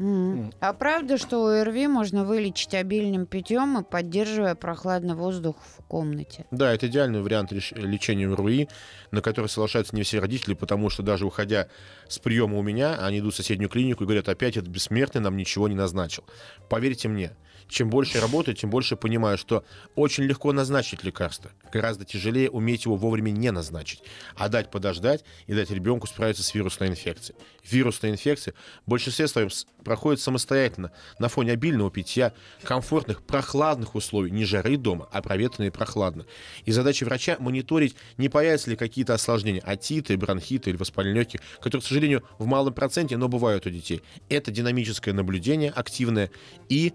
М. 0.01 0.51
А 0.59 0.73
правда, 0.73 1.17
что 1.19 1.45
ОРВИ 1.45 1.87
можно 1.87 2.25
вылечить 2.25 2.73
обильным 2.73 3.27
питьем 3.27 3.79
и 3.79 3.83
поддерживая 3.83 4.55
прохладный 4.55 5.13
воздух 5.13 5.57
в 5.77 5.83
комнате? 5.83 6.45
Да, 6.49 6.73
это 6.73 6.87
идеальный 6.87 7.21
вариант 7.21 7.51
леч- 7.51 7.71
лечения 7.75 8.27
РУИ, 8.27 8.67
на 9.11 9.21
который 9.21 9.47
соглашаются 9.47 9.95
не 9.95 10.01
все 10.01 10.19
родители, 10.19 10.55
потому 10.55 10.89
что 10.89 11.03
даже 11.03 11.25
уходя 11.25 11.67
с 12.07 12.17
приема 12.17 12.57
у 12.57 12.63
меня, 12.63 12.95
они 12.95 13.19
идут 13.19 13.35
в 13.35 13.37
соседнюю 13.37 13.69
клинику 13.69 14.03
и 14.03 14.07
говорят, 14.07 14.27
опять 14.27 14.57
этот 14.57 14.69
бессмертный 14.69 15.21
нам 15.21 15.37
ничего 15.37 15.67
не 15.67 15.75
назначил. 15.75 16.23
Поверьте 16.67 17.07
мне, 17.07 17.35
чем 17.67 17.89
больше 17.89 18.15
я 18.17 18.21
работаю, 18.21 18.55
тем 18.55 18.69
больше 18.69 18.97
понимаю, 18.97 19.37
что 19.37 19.63
очень 19.95 20.23
легко 20.25 20.51
назначить 20.51 21.03
лекарство. 21.03 21.51
Гораздо 21.71 22.03
тяжелее 22.05 22.49
уметь 22.49 22.85
его 22.85 22.97
вовремя 22.97 23.29
не 23.29 23.51
назначить, 23.51 24.03
а 24.35 24.49
дать 24.49 24.71
подождать 24.71 25.23
и 25.47 25.53
дать 25.53 25.69
ребенку 25.71 26.07
справиться 26.07 26.43
с 26.43 26.53
вирусной 26.53 26.89
инфекцией. 26.89 27.39
Вирусная 27.63 28.11
инфекция 28.11 28.55
в 28.85 28.89
большинстве 28.89 29.27
своем 29.27 29.49
проходит 29.91 30.21
самостоятельно 30.21 30.93
на 31.19 31.27
фоне 31.27 31.51
обильного 31.51 31.91
питья, 31.91 32.31
комфортных, 32.63 33.21
прохладных 33.23 33.93
условий, 33.93 34.31
не 34.31 34.45
жары 34.45 34.77
дома, 34.77 35.09
а 35.11 35.21
проветренно 35.21 35.67
и 35.67 35.69
прохладно. 35.69 36.25
И 36.63 36.71
задача 36.71 37.03
врача 37.03 37.35
мониторить, 37.39 37.97
не 38.15 38.29
появятся 38.29 38.69
ли 38.69 38.77
какие-то 38.77 39.13
осложнения, 39.13 39.61
атиты, 39.65 40.15
бронхиты 40.15 40.69
или 40.69 40.77
воспаление 40.77 41.19
легких, 41.19 41.41
которые, 41.57 41.81
к 41.81 41.85
сожалению, 41.85 42.23
в 42.39 42.45
малом 42.45 42.73
проценте, 42.73 43.17
но 43.17 43.27
бывают 43.27 43.65
у 43.65 43.69
детей. 43.69 44.01
Это 44.29 44.49
динамическое 44.49 45.13
наблюдение 45.13 45.71
активное 45.71 46.31
и 46.69 46.93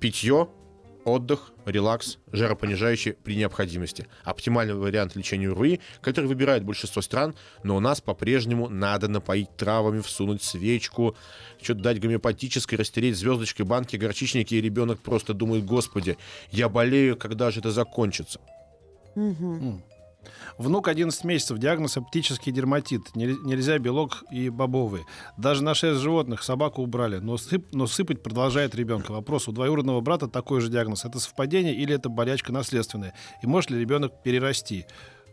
питье, 0.00 0.48
отдых, 1.08 1.52
релакс, 1.66 2.18
жаропонижающий 2.32 3.12
при 3.12 3.36
необходимости. 3.36 4.06
Оптимальный 4.24 4.74
вариант 4.74 5.16
лечения 5.16 5.48
УРВИ, 5.50 5.80
который 6.00 6.26
выбирает 6.26 6.64
большинство 6.64 7.02
стран, 7.02 7.34
но 7.62 7.76
у 7.76 7.80
нас 7.80 8.00
по-прежнему 8.00 8.68
надо 8.68 9.08
напоить 9.08 9.56
травами, 9.56 10.00
всунуть 10.00 10.42
свечку, 10.42 11.16
что-то 11.60 11.80
дать 11.80 12.00
гомеопатической, 12.00 12.78
растереть 12.78 13.16
звездочкой 13.16 13.66
банки, 13.66 13.96
горчичники, 13.96 14.54
и 14.54 14.60
ребенок 14.60 15.00
просто 15.00 15.34
думает, 15.34 15.64
господи, 15.64 16.16
я 16.50 16.68
болею, 16.68 17.16
когда 17.16 17.50
же 17.50 17.60
это 17.60 17.70
закончится? 17.70 18.40
Мгм. 19.14 19.82
Внук 20.58 20.88
11 20.88 21.22
месяцев, 21.24 21.58
диагноз 21.58 21.96
оптический 21.96 22.50
дерматит. 22.52 23.02
Нель- 23.14 23.38
Нельзя 23.44 23.78
белок 23.78 24.24
и 24.30 24.48
бобовые. 24.48 25.04
Даже 25.36 25.62
на 25.62 25.74
шесть 25.74 26.00
животных 26.00 26.42
собаку 26.42 26.82
убрали, 26.82 27.18
но, 27.18 27.34
сып- 27.36 27.68
но 27.72 27.86
сыпать 27.86 28.22
продолжает 28.22 28.74
ребенка. 28.74 29.12
Вопрос, 29.12 29.46
у 29.48 29.52
двоюродного 29.52 30.00
брата 30.00 30.26
такой 30.26 30.60
же 30.60 30.68
диагноз. 30.68 31.04
Это 31.04 31.20
совпадение 31.20 31.74
или 31.74 31.94
это 31.94 32.08
болячка 32.08 32.52
наследственная? 32.52 33.14
И 33.42 33.46
может 33.46 33.70
ли 33.70 33.78
ребенок 33.78 34.22
перерасти? 34.22 34.86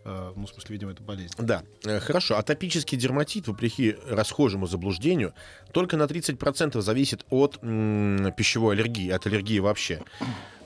Э, 0.04 0.32
Ну, 0.36 0.46
в 0.46 0.50
смысле, 0.52 0.74
видимо, 0.74 0.92
это 0.92 1.02
болезнь. 1.02 1.34
Да, 1.40 1.64
э, 1.84 2.00
хорошо. 2.00 2.38
Атопический 2.38 2.96
дерматит, 2.96 3.48
вопреки 3.48 3.96
расхожему 4.08 4.68
заблуждению, 4.68 5.34
только 5.72 5.98
на 5.98 6.06
30% 6.06 6.80
зависит 6.82 7.26
от 7.32 7.58
м, 7.64 8.32
пищевой 8.38 8.76
аллергии, 8.76 9.10
от 9.10 9.26
аллергии 9.26 9.58
вообще. 9.58 10.04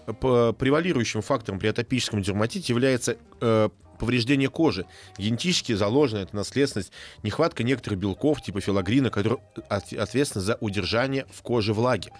П- 0.05 0.51
Превалирующим 0.53 1.21
фактором 1.21 1.59
при 1.59 1.67
атопическом 1.67 2.21
дерматите 2.21 2.73
является 2.73 3.15
э, 3.39 3.69
повреждение 3.99 4.49
кожи. 4.49 4.85
Генетически 5.17 5.73
заложена 5.73 6.19
эта 6.19 6.35
наследственность, 6.35 6.91
нехватка 7.23 7.63
некоторых 7.63 7.99
белков 7.99 8.41
типа 8.41 8.61
филогрина, 8.61 9.09
которые 9.09 9.39
от- 9.69 9.93
ответственны 9.93 10.43
за 10.43 10.57
удержание 10.61 11.25
в 11.31 11.41
коже 11.41 11.73
влаги. 11.73 12.11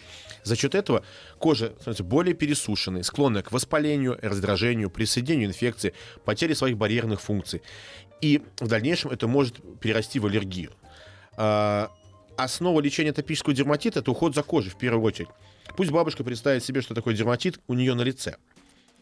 За 0.43 0.55
счет 0.55 0.75
этого 0.75 1.03
кожа 1.39 1.73
становится 1.79 2.03
более 2.03 2.35
пересушенной, 2.35 3.03
склонная 3.03 3.41
к 3.41 3.51
воспалению, 3.51 4.19
раздражению, 4.21 4.89
присоединению 4.89 5.49
инфекции, 5.49 5.93
потере 6.25 6.55
своих 6.55 6.77
барьерных 6.77 7.21
функций. 7.21 7.61
И 8.21 8.41
в 8.59 8.67
дальнейшем 8.67 9.11
это 9.11 9.27
может 9.27 9.79
перерасти 9.79 10.19
в 10.19 10.25
аллергию. 10.25 10.71
А, 11.37 11.89
Основа 12.39 12.79
лечения 12.79 13.09
атопического 13.09 13.53
дерматита– 13.53 13.99
это 14.01 14.11
уход 14.11 14.33
за 14.33 14.43
кожей 14.43 14.71
в 14.71 14.77
первую 14.77 15.03
очередь. 15.03 15.27
Пусть 15.75 15.91
бабушка 15.91 16.23
представит 16.23 16.63
себе, 16.63 16.81
что 16.81 16.93
такое 16.95 17.13
дерматит 17.13 17.59
у 17.67 17.73
нее 17.73 17.95
на 17.95 18.01
лице. 18.01 18.37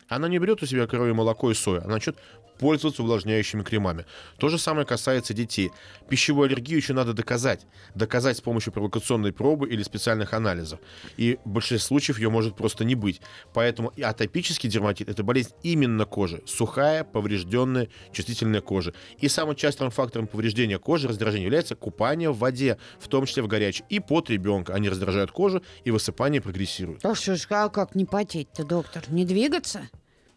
Она 0.07 0.27
не 0.27 0.39
берет 0.39 0.63
у 0.63 0.65
себя 0.65 0.87
коровье 0.87 1.13
молоко 1.13 1.51
и 1.51 1.53
сою, 1.53 1.83
она 1.83 1.93
начнет 1.95 2.17
пользоваться 2.57 3.03
увлажняющими 3.03 3.63
кремами. 3.63 4.05
То 4.37 4.49
же 4.49 4.57
самое 4.57 4.85
касается 4.85 5.33
детей. 5.33 5.71
Пищевую 6.09 6.47
аллергию 6.47 6.77
еще 6.77 6.93
надо 6.93 7.13
доказать. 7.13 7.65
Доказать 7.95 8.37
с 8.37 8.41
помощью 8.41 8.73
провокационной 8.73 9.33
пробы 9.33 9.69
или 9.69 9.83
специальных 9.83 10.33
анализов. 10.33 10.79
И 11.17 11.39
в 11.45 11.49
большинстве 11.49 11.79
случаев 11.79 12.19
ее 12.19 12.29
может 12.29 12.55
просто 12.55 12.83
не 12.83 12.95
быть. 12.95 13.21
Поэтому 13.53 13.91
и 13.95 14.01
атопический 14.01 14.69
дерматит– 14.69 15.09
это 15.09 15.23
болезнь 15.23 15.53
именно 15.63 16.05
кожи. 16.05 16.41
Сухая, 16.45 17.03
поврежденная, 17.03 17.89
чувствительная 18.11 18.61
кожа. 18.61 18.93
И 19.19 19.27
самым 19.27 19.55
частым 19.55 19.91
фактором 19.91 20.27
повреждения 20.27 20.79
кожи, 20.79 21.07
раздражения 21.07 21.45
является 21.45 21.75
купание 21.75 22.31
в 22.31 22.37
воде, 22.37 22.77
в 22.99 23.07
том 23.07 23.25
числе 23.25 23.43
в 23.43 23.47
горячей. 23.47 23.83
И 23.89 23.99
пот 23.99 24.29
ребенка. 24.29 24.73
Они 24.73 24.89
раздражают 24.89 25.31
кожу, 25.31 25.61
и 25.83 25.91
высыпание 25.91 26.41
прогрессирует. 26.41 27.05
А 27.05 27.15
что 27.15 27.35
ж, 27.35 27.47
а 27.49 27.69
как 27.69 27.95
не 27.95 28.05
потеть-то, 28.05 28.63
доктор? 28.63 29.03
Не 29.09 29.25
двигаться? 29.25 29.89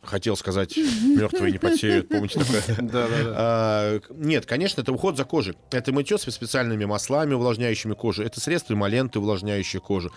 Хотел 0.03 0.37
сказать, 0.37 0.77
мертвые 0.77 1.53
не 1.53 1.59
потеют, 1.59 2.09
помните 2.09 2.41
такое? 2.41 2.63
А, 3.33 4.01
нет, 4.11 4.47
конечно, 4.47 4.81
это 4.81 4.93
уход 4.93 5.17
за 5.17 5.25
кожей. 5.25 5.55
Это 5.71 5.93
мытье 5.93 6.19
со 6.19 6.31
специальными 6.31 6.85
маслами, 6.85 7.35
увлажняющими 7.35 7.95
кожу. 7.95 8.23
Это 8.23 8.41
средства 8.41 8.75
эмолленты, 8.75 9.19
увлажняющие 9.19 9.81
кожу. 9.81 10.13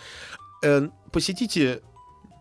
Э, 0.63 0.87
Посетите 1.11 1.81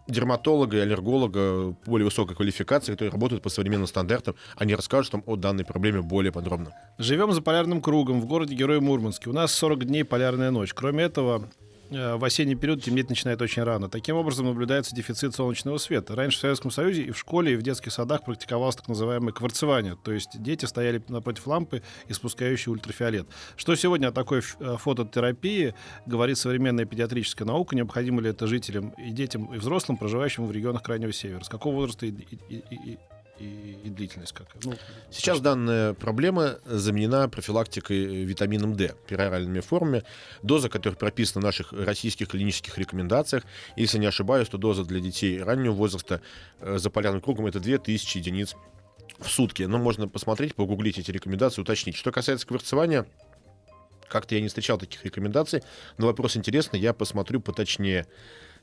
дерматолога 0.09 0.79
и 0.79 0.81
аллерголога 0.81 1.77
более 1.87 2.05
высокой 2.05 2.37
квалификации, 2.37 2.93
которые 2.93 3.13
работают 3.13 3.43
по 3.43 3.49
современным 3.49 3.87
стандартам, 3.87 4.35
они 4.57 4.75
расскажут 4.75 5.13
вам 5.13 5.23
о 5.27 5.37
данной 5.37 5.65
проблеме 5.65 6.03
более 6.03 6.33
подробно. 6.33 6.73
Живем 6.99 7.33
за 7.33 7.43
полярным 7.43 7.81
кругом 7.81 8.21
в 8.21 8.27
городе 8.27 8.55
Герой 8.55 8.81
Мурманске. 8.81 9.31
У 9.31 9.33
нас 9.33 9.53
40 9.55 9.85
дней 9.87 10.05
полярная 10.05 10.51
ночь. 10.51 10.75
Кроме 10.75 11.05
этого, 11.05 11.49
в 11.93 12.25
осенний 12.25 12.55
период 12.55 12.83
темнеть 12.83 13.09
начинает 13.09 13.41
очень 13.43 13.63
рано. 13.63 13.89
Таким 13.89 14.17
образом, 14.17 14.47
наблюдается 14.47 14.95
дефицит 14.95 15.35
солнечного 15.35 15.79
света. 15.79 16.15
Раньше 16.17 16.39
в 16.39 16.41
Советском 16.41 16.71
Союзе 16.71 17.03
и 17.03 17.11
в 17.11 17.19
школе, 17.19 17.53
и 17.53 17.57
в 17.57 17.63
детских 17.63 17.93
садах 17.93 18.25
практиковалось 18.25 18.77
так 18.77 18.89
называемое 18.89 19.33
кварцевание. 19.33 19.97
То 20.03 20.13
есть 20.13 20.31
дети 20.43 20.65
стояли 20.65 21.03
напротив 21.09 21.47
лампы, 21.47 21.83
испускающей 22.09 22.73
ультрафиолет. 22.73 23.27
Что 23.57 23.75
сегодня 23.75 24.09
о 24.09 24.13
такой 24.13 24.41
э, 24.61 24.77
фототерапии 24.79 25.75
говорит 26.07 26.39
современная 26.39 26.85
педиатрическая 26.85 27.47
наука? 27.47 27.77
Необходимо 27.77 28.21
ли 28.21 28.31
это 28.31 28.47
жителям 28.47 28.91
и 28.91 29.11
детям, 29.11 29.53
и 29.55 29.59
взрослым, 29.59 29.99
проживающим 29.99 30.47
в 30.47 30.53
регионах 30.53 30.83
Крайнего 30.83 31.13
Севера? 31.13 31.43
С 31.45 31.49
какого 31.49 31.75
возраста 31.75 32.07
и, 32.07 32.11
и- 32.11 32.63
и- 32.71 32.99
и- 33.43 33.79
и- 33.85 33.91
длительность 33.91 34.33
какая? 34.33 34.59
Ну, 34.65 34.75
Сейчас 35.11 35.41
данная 35.41 35.95
проблема 35.95 36.59
заменена 36.65 37.29
профилактикой 37.29 38.25
витамином 38.25 38.75
D, 38.75 38.95
пероральными 39.09 39.61
формами, 39.61 40.05
доза 40.43 40.69
которых 40.69 40.99
прописана 40.99 41.41
в 41.43 41.45
наших 41.45 41.73
российских 41.73 42.29
клинических 42.29 42.79
рекомендациях. 42.79 43.45
Если 43.77 43.99
не 43.99 44.07
ошибаюсь, 44.07 44.49
то 44.49 44.59
доза 44.59 44.85
для 44.85 45.01
детей 45.01 45.43
раннего 45.43 45.73
возраста 45.73 46.21
э, 46.61 46.79
за 46.79 46.91
полярным 46.91 47.21
кругом 47.21 47.47
это 47.47 47.61
2000 47.61 48.19
единиц 48.19 48.55
в 49.19 49.29
сутки. 49.29 49.63
Но 49.65 49.79
можно 49.79 50.09
посмотреть, 50.09 50.55
погуглить 50.55 50.99
эти 50.99 51.11
рекомендации, 51.11 51.61
уточнить. 51.63 51.97
Что 51.97 52.11
касается 52.13 52.47
кварцевания, 52.47 53.07
как-то 54.09 54.35
я 54.35 54.41
не 54.41 54.49
встречал 54.49 54.79
таких 54.79 55.05
рекомендаций, 55.05 55.63
но 55.99 56.07
вопрос 56.07 56.37
интересный, 56.37 56.79
я 56.81 56.93
посмотрю 56.93 57.41
поточнее. 57.41 58.07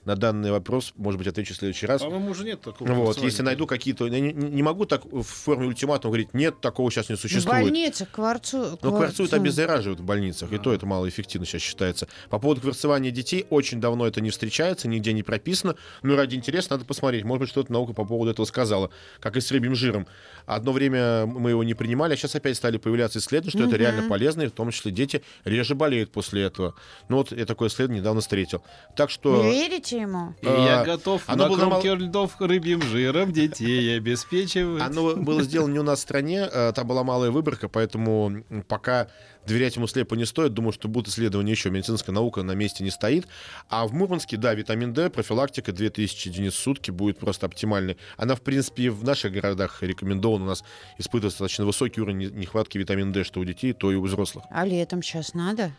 На 0.06 0.16
данный 0.16 0.50
вопрос, 0.50 0.94
может 0.96 1.18
быть, 1.18 1.28
отвечу 1.28 1.54
в 1.54 1.58
следующий 1.58 1.86
раз. 1.86 2.02
По-моему, 2.02 2.32
уже 2.32 2.46
нет 2.46 2.62
такого. 2.62 2.92
Вот, 2.94 3.18
если 3.22 3.44
найду 3.44 3.68
какие-то... 3.68 4.08
Я 4.08 4.20
не, 4.22 4.32
не 4.32 4.64
могу 4.64 4.86
так 4.86 5.06
в 5.06 5.24
форме 5.24 5.68
ультиматума 5.68 6.12
говорить, 6.12 6.34
нет, 6.34 6.62
такого 6.62 6.90
сейчас 6.90 7.10
не 7.10 7.16
В 7.16 7.20
существует. 7.20 7.64
больнице 7.64 8.08
кварцу... 8.10 8.80
Но 8.82 8.92
кварцуют 8.92 9.32
кварцу- 9.32 9.36
обеззараживают 9.36 10.00
в 10.00 10.04
больницах, 10.04 10.52
и 10.54 10.58
то 10.58 10.74
это 10.74 10.86
малоэффективно 10.86 11.46
сейчас 11.46 11.62
считается. 11.62 12.08
По 12.30 12.40
поводу 12.40 12.62
кварцевания 12.62 13.12
детей, 13.12 13.46
очень 13.50 13.82
давно 13.82 14.08
это 14.08 14.22
не 14.22 14.30
встречается, 14.30 14.88
нигде 14.88 15.12
не 15.12 15.22
прописано. 15.22 15.76
Но 16.02 16.16
ради 16.16 16.36
интереса 16.36 16.72
надо 16.72 16.86
посмотреть. 16.86 17.26
Может 17.26 17.42
быть, 17.42 17.50
что-то 17.50 17.72
наука 17.72 17.94
по 17.94 18.06
поводу 18.06 18.32
этого 18.32 18.46
сказала. 18.46 18.92
Как 19.20 19.36
и 19.36 19.42
с 19.42 19.52
рыбьим 19.52 19.76
жиром. 19.76 20.08
Одно 20.46 20.72
время 20.72 21.26
мы 21.26 21.52
его 21.52 21.64
не 21.64 21.74
принимали, 21.74 22.14
а 22.14 22.16
сейчас 22.16 22.36
опять 22.36 22.56
стали 22.56 22.78
появляться 22.78 23.20
исследования, 23.20 23.52
что 23.52 23.68
это 23.68 23.76
реально 23.76 24.10
полезно, 24.10 24.44
и 24.44 24.48
в 24.48 24.52
том 24.52 24.72
числе 24.72 24.92
дети 24.92 25.24
реже 25.44 25.76
болеют 25.76 26.12
после 26.12 26.44
этого. 26.44 26.74
Ну 27.10 27.18
вот 27.18 27.32
я 27.32 27.46
такое 27.46 27.70
исследование 27.70 28.00
недавно 28.02 28.22
встретил. 28.22 28.64
Так 28.96 29.10
что... 29.10 29.44
Вы 29.44 29.52
верите 29.52 29.89
ему? 29.92 30.34
И 30.42 30.46
я 30.46 30.82
А, 30.82 30.86
готов 30.86 31.24
оно 31.28 31.48
на 31.48 31.56
кромке 31.56 31.94
льдов 31.96 32.36
рыбьим 32.40 32.82
жиром 32.82 33.32
детей 33.32 33.98
обеспечивать. 33.98 34.82
Оно 34.84 35.16
было 35.16 35.44
сделано 35.44 35.74
не 35.74 35.80
у 35.80 35.84
нас 35.84 36.00
в 36.00 36.02
стране, 36.04 36.48
э, 36.52 36.72
там 36.74 36.88
была 36.88 37.04
малая 37.04 37.32
выборка, 37.32 37.68
поэтому 37.70 38.44
пока 38.68 39.08
доверять 39.48 39.76
ему 39.78 39.88
слепо 39.88 40.16
не 40.16 40.26
стоит. 40.26 40.54
Думаю, 40.54 40.72
что 40.74 40.88
будут 40.88 41.10
исследования 41.10 41.52
еще. 41.52 41.70
Медицинская 41.72 42.14
наука 42.14 42.44
на 42.44 42.52
месте 42.52 42.84
не 42.84 42.92
стоит. 42.92 43.28
А 43.68 43.88
в 43.88 43.94
Мурманске, 43.94 44.38
да, 44.38 44.54
витамин 44.54 44.94
D, 44.94 45.10
профилактика 45.10 45.72
2000 45.72 46.28
единиц 46.28 46.54
в 46.54 46.60
сутки 46.60 46.92
будет 46.92 47.18
просто 47.18 47.48
оптимальной. 47.48 47.98
Она, 48.18 48.36
в 48.36 48.42
принципе, 48.42 48.84
и 48.84 48.90
в 48.90 49.04
наших 49.04 49.32
городах 49.32 49.82
рекомендована. 49.82 50.46
У 50.46 50.48
нас 50.48 50.64
испытывается 50.98 51.40
достаточно 51.40 51.66
высокий 51.66 52.00
уровень 52.02 52.18
не- 52.18 52.26
нехватки 52.42 52.78
витамина 52.78 53.12
D, 53.12 53.24
что 53.24 53.40
у 53.40 53.46
детей, 53.46 53.74
то 53.74 53.92
и 53.92 53.96
у 53.96 54.04
взрослых. 54.04 54.46
А 54.52 54.66
летом 54.66 55.02
сейчас 55.02 55.34
надо? 55.34 55.72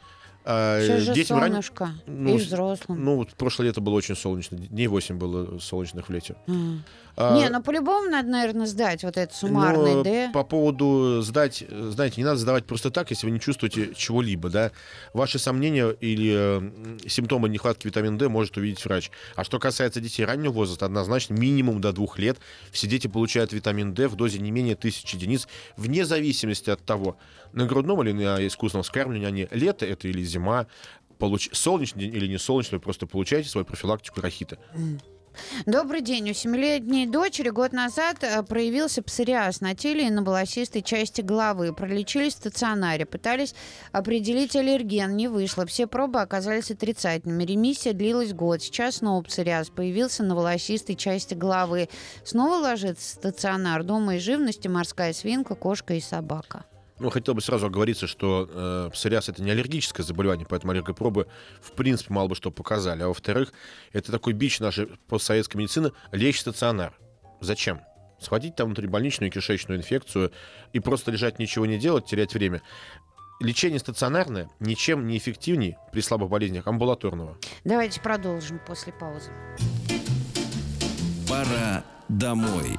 А, 0.44 0.80
Сейчас 0.80 1.02
же 1.02 1.12
детям 1.14 1.38
ран- 1.38 1.48
солнышко. 1.50 1.90
ну, 2.06 2.34
и 2.34 2.38
взрослым. 2.38 3.04
Ну, 3.04 3.16
вот 3.16 3.30
прошлое 3.34 3.68
лето 3.68 3.80
было 3.80 3.94
очень 3.94 4.16
солнечно. 4.16 4.56
Дней 4.56 4.86
8 4.86 5.18
было 5.18 5.58
солнечных 5.58 6.08
в 6.08 6.12
лете. 6.12 6.34
М. 6.46 6.82
А, 7.16 7.36
Не, 7.36 7.50
ну 7.50 7.62
по-любому 7.62 8.08
надо, 8.08 8.28
наверное, 8.28 8.66
сдать 8.66 9.02
вот 9.02 9.18
это 9.18 9.34
суммарный, 9.34 9.94
Но 9.96 10.02
да? 10.02 10.30
По 10.32 10.42
поводу 10.44 11.20
сдать, 11.22 11.62
знаете, 11.68 12.14
не 12.18 12.24
надо 12.24 12.38
сдавать 12.38 12.64
просто 12.64 12.90
так, 12.90 13.10
если 13.10 13.26
вы 13.26 13.32
не 13.32 13.40
чувствуете 13.40 13.92
чего-либо, 13.94 14.48
да. 14.48 14.70
Ваши 15.12 15.38
сомнения 15.38 15.90
или 16.00 16.32
э, 16.34 16.98
симптомы 17.06 17.48
нехватки 17.50 17.86
витамина 17.86 18.16
D 18.18 18.28
может 18.28 18.56
увидеть 18.56 18.82
врач. 18.86 19.10
А 19.36 19.44
что 19.44 19.58
касается 19.58 20.00
детей 20.00 20.24
раннего 20.24 20.52
возраста, 20.52 20.86
однозначно 20.86 21.34
минимум 21.34 21.80
до 21.82 21.92
двух 21.92 22.18
лет 22.18 22.38
все 22.70 22.86
дети 22.86 23.08
получают 23.08 23.52
витамин 23.52 23.92
D 23.92 24.08
в 24.08 24.16
дозе 24.16 24.38
не 24.38 24.50
менее 24.52 24.76
тысячи 24.76 25.16
единиц, 25.16 25.46
вне 25.76 26.06
зависимости 26.06 26.70
от 26.70 26.82
того, 26.82 27.18
на 27.52 27.66
грудном 27.66 28.02
или 28.02 28.12
на 28.12 28.46
искусственном 28.46 28.84
вскармливании 28.84 29.26
они 29.26 29.48
лето 29.50 29.84
это 29.84 30.06
или 30.08 30.22
зима, 30.30 30.66
получ... 31.18 31.50
солнечный 31.52 32.04
день 32.04 32.14
или 32.14 32.26
не 32.26 32.38
солнечный, 32.38 32.78
вы 32.78 32.82
просто 32.82 33.06
получаете 33.06 33.48
свою 33.48 33.64
профилактику 33.64 34.20
рахита. 34.20 34.58
Добрый 35.66 36.00
день. 36.00 36.30
У 36.30 36.34
семилетней 36.34 37.06
дочери 37.06 37.50
год 37.50 37.72
назад 37.72 38.22
э, 38.22 38.42
проявился 38.42 39.02
псориаз 39.02 39.60
на 39.60 39.74
теле 39.74 40.08
и 40.08 40.10
на 40.10 40.22
волосистой 40.22 40.82
части 40.82 41.20
головы. 41.20 41.72
Пролечились 41.72 42.34
в 42.34 42.38
стационаре. 42.38 43.06
Пытались 43.06 43.54
определить 43.92 44.56
аллерген. 44.56 45.16
Не 45.16 45.28
вышло. 45.28 45.66
Все 45.66 45.86
пробы 45.86 46.20
оказались 46.20 46.70
отрицательными. 46.70 47.44
Ремиссия 47.44 47.92
длилась 47.92 48.32
год. 48.32 48.62
Сейчас 48.62 48.96
снова 48.96 49.22
псориаз 49.22 49.70
появился 49.70 50.22
на 50.22 50.34
волосистой 50.34 50.96
части 50.96 51.34
головы. 51.34 51.88
Снова 52.24 52.56
ложится 52.56 53.02
в 53.02 53.18
стационар. 53.18 53.84
Дома 53.84 54.16
из 54.16 54.22
живности 54.22 54.68
морская 54.68 55.12
свинка, 55.12 55.54
кошка 55.54 55.94
и 55.94 56.00
собака. 56.00 56.64
Ну, 57.00 57.08
хотел 57.08 57.32
бы 57.34 57.40
сразу 57.40 57.66
оговориться, 57.66 58.06
что 58.06 58.46
э, 58.48 58.90
псориаз 58.92 59.30
это 59.30 59.42
не 59.42 59.50
аллергическое 59.50 60.04
заболевание, 60.04 60.46
поэтому 60.46 60.72
аллергопробы 60.72 61.26
в 61.62 61.72
принципе 61.72 62.12
мало 62.12 62.28
бы 62.28 62.34
что 62.34 62.50
показали. 62.50 63.02
А 63.02 63.08
во-вторых, 63.08 63.54
это 63.92 64.12
такой 64.12 64.34
бич 64.34 64.60
нашей 64.60 64.86
постсоветской 65.08 65.58
медицины 65.58 65.92
лечь 66.12 66.40
стационар. 66.40 66.92
Зачем? 67.40 67.80
Схватить 68.20 68.54
там 68.54 68.66
внутрибольничную 68.66 69.32
кишечную 69.32 69.78
инфекцию 69.78 70.30
и 70.74 70.80
просто 70.80 71.10
лежать 71.10 71.38
ничего 71.38 71.64
не 71.64 71.78
делать, 71.78 72.04
терять 72.04 72.34
время. 72.34 72.60
Лечение 73.40 73.78
стационарное 73.78 74.50
ничем 74.60 75.06
не 75.06 75.16
эффективнее 75.16 75.78
при 75.92 76.02
слабых 76.02 76.28
болезнях 76.28 76.66
амбулаторного. 76.66 77.38
Давайте 77.64 77.98
продолжим 78.02 78.60
после 78.66 78.92
паузы. 78.92 79.30
Пора 81.26 81.82
домой. 82.10 82.78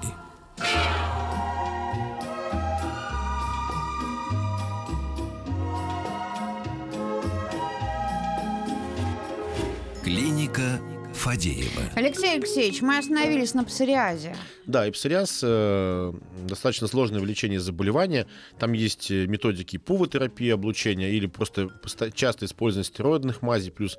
Клиника 10.11 10.81
Фадеева. 11.13 11.83
Алексей 11.95 12.33
Алексеевич, 12.33 12.81
мы 12.81 12.97
остановились 12.97 13.53
на 13.53 13.63
псориазе. 13.63 14.35
Да, 14.65 14.85
и 14.85 14.91
псориаз 14.91 15.39
э, 15.41 16.13
достаточно 16.49 16.87
сложное 16.87 17.21
в 17.21 17.25
лечении 17.25 17.55
заболевания. 17.55 18.27
Там 18.59 18.73
есть 18.73 19.09
э, 19.09 19.25
методики 19.27 19.77
пувотерапии, 19.77 20.49
облучения 20.49 21.11
или 21.11 21.27
просто 21.27 21.69
часто 22.13 22.43
использование 22.43 22.83
стероидных 22.83 23.41
мазей, 23.41 23.71
плюс 23.71 23.97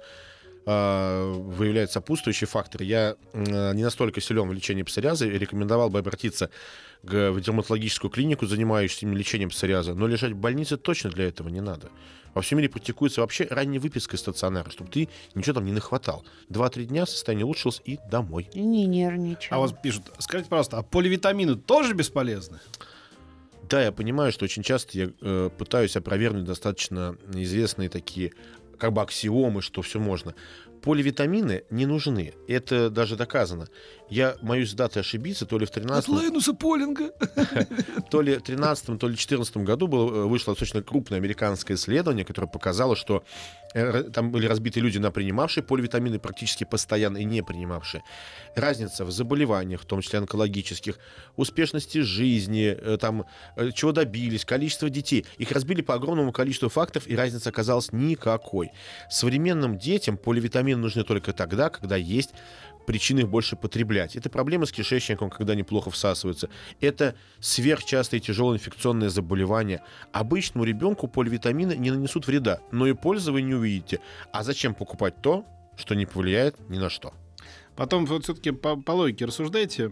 э, 0.66 1.32
выявляют 1.34 1.92
сопутствующие 1.92 2.46
факторы. 2.46 2.84
Я 2.84 3.16
э, 3.32 3.72
не 3.72 3.82
настолько 3.82 4.20
силен 4.20 4.46
в 4.50 4.52
лечении 4.52 4.82
псориаза 4.82 5.24
и 5.24 5.30
рекомендовал 5.30 5.88
бы 5.88 5.98
обратиться 5.98 6.50
к, 7.06 7.30
в 7.30 7.40
дерматологическую 7.40 8.10
клинику, 8.10 8.44
занимающуюся 8.44 9.06
лечением 9.06 9.48
псориаза. 9.48 9.94
Но 9.94 10.06
лежать 10.06 10.32
в 10.32 10.36
больнице 10.36 10.76
точно 10.76 11.08
для 11.08 11.26
этого 11.28 11.48
не 11.48 11.62
надо. 11.62 11.88
Во 12.34 12.42
всем 12.42 12.58
мире 12.58 12.68
практикуется 12.68 13.20
вообще 13.20 13.46
ранняя 13.50 13.80
выписка 13.80 14.16
из 14.16 14.20
стационара, 14.20 14.70
чтобы 14.70 14.90
ты 14.90 15.08
ничего 15.34 15.54
там 15.54 15.64
не 15.64 15.72
нахватал. 15.72 16.24
Два-три 16.48 16.86
дня 16.86 17.06
состояние 17.06 17.44
улучшилось 17.44 17.82
и 17.84 17.98
домой. 18.10 18.48
И 18.52 18.60
не 18.60 18.86
нервничай. 18.86 19.50
А 19.50 19.58
вот 19.58 19.80
пишут, 19.82 20.10
скажите, 20.18 20.48
пожалуйста, 20.48 20.78
а 20.78 20.82
поливитамины 20.82 21.56
тоже 21.56 21.94
бесполезны? 21.94 22.60
Да, 23.68 23.82
я 23.82 23.92
понимаю, 23.92 24.32
что 24.32 24.44
очень 24.44 24.62
часто 24.62 24.98
я 24.98 25.10
э, 25.20 25.50
пытаюсь 25.56 25.96
опровергнуть 25.96 26.44
достаточно 26.44 27.16
известные 27.32 27.88
такие 27.88 28.32
как 28.78 28.92
бы 28.92 29.00
аксиомы, 29.00 29.62
что 29.62 29.80
все 29.82 30.00
можно. 30.00 30.34
Поливитамины 30.82 31.62
не 31.70 31.86
нужны. 31.86 32.34
Это 32.48 32.90
даже 32.90 33.16
доказано. 33.16 33.68
Я 34.12 34.36
боюсь 34.42 34.74
даты 34.74 35.00
ошибиться, 35.00 35.46
то 35.46 35.58
ли 35.58 35.64
в 35.64 35.70
13 35.70 36.08
Лайнуса 36.08 36.52
Полинга. 36.52 37.12
то 38.10 38.20
ли 38.20 38.36
13 38.36 38.98
то 38.98 39.08
ли 39.08 39.16
14 39.16 39.56
году 39.58 39.86
было, 39.86 40.14
э, 40.14 40.26
вышло 40.26 40.52
достаточно 40.52 40.82
крупное 40.82 41.18
американское 41.18 41.76
исследование, 41.76 42.24
которое 42.24 42.48
показало, 42.48 42.96
что 42.96 43.24
э, 43.74 44.02
там 44.12 44.30
были 44.32 44.46
разбиты 44.46 44.80
люди 44.80 44.98
на 44.98 45.10
принимавшие 45.12 45.64
поливитамины 45.64 46.18
практически 46.18 46.64
постоянно 46.64 47.18
и 47.18 47.24
не 47.24 47.42
принимавшие. 47.42 48.02
Разница 48.54 49.04
в 49.04 49.10
заболеваниях, 49.12 49.80
в 49.80 49.86
том 49.86 50.02
числе 50.02 50.18
онкологических, 50.18 50.98
успешности 51.36 51.98
жизни, 51.98 52.76
э, 52.78 52.98
там, 53.00 53.24
чего 53.72 53.92
добились, 53.92 54.44
количество 54.44 54.90
детей. 54.90 55.24
Их 55.38 55.52
разбили 55.52 55.80
по 55.80 55.94
огромному 55.94 56.32
количеству 56.32 56.68
фактов, 56.68 57.06
и 57.06 57.16
разница 57.16 57.48
оказалась 57.48 57.92
никакой. 57.92 58.72
Современным 59.08 59.78
детям 59.78 60.18
поливитамины 60.18 60.71
нужны 60.80 61.04
только 61.04 61.32
тогда, 61.32 61.68
когда 61.68 61.96
есть 61.96 62.30
причины 62.86 63.20
их 63.20 63.28
больше 63.28 63.56
потреблять. 63.56 64.16
Это 64.16 64.28
проблемы 64.28 64.66
с 64.66 64.72
кишечником, 64.72 65.30
когда 65.30 65.54
неплохо 65.54 65.90
всасываются. 65.90 66.48
Это 66.80 67.14
сверхчастые 67.40 68.20
тяжелые 68.20 68.58
инфекционные 68.58 69.10
заболевания. 69.10 69.82
Обычному 70.12 70.64
ребенку 70.64 71.08
поливитамины 71.08 71.76
не 71.76 71.90
нанесут 71.90 72.26
вреда, 72.26 72.60
но 72.70 72.86
и 72.86 72.92
пользы 72.92 73.32
вы 73.32 73.42
не 73.42 73.54
увидите. 73.54 74.00
А 74.32 74.42
зачем 74.42 74.74
покупать 74.74 75.20
то, 75.22 75.46
что 75.76 75.94
не 75.94 76.06
повлияет 76.06 76.56
ни 76.68 76.78
на 76.78 76.90
что? 76.90 77.12
Потом 77.76 78.04
вот 78.04 78.24
все-таки 78.24 78.50
по, 78.50 78.76
по 78.76 78.92
логике 78.92 79.24
рассуждайте, 79.24 79.90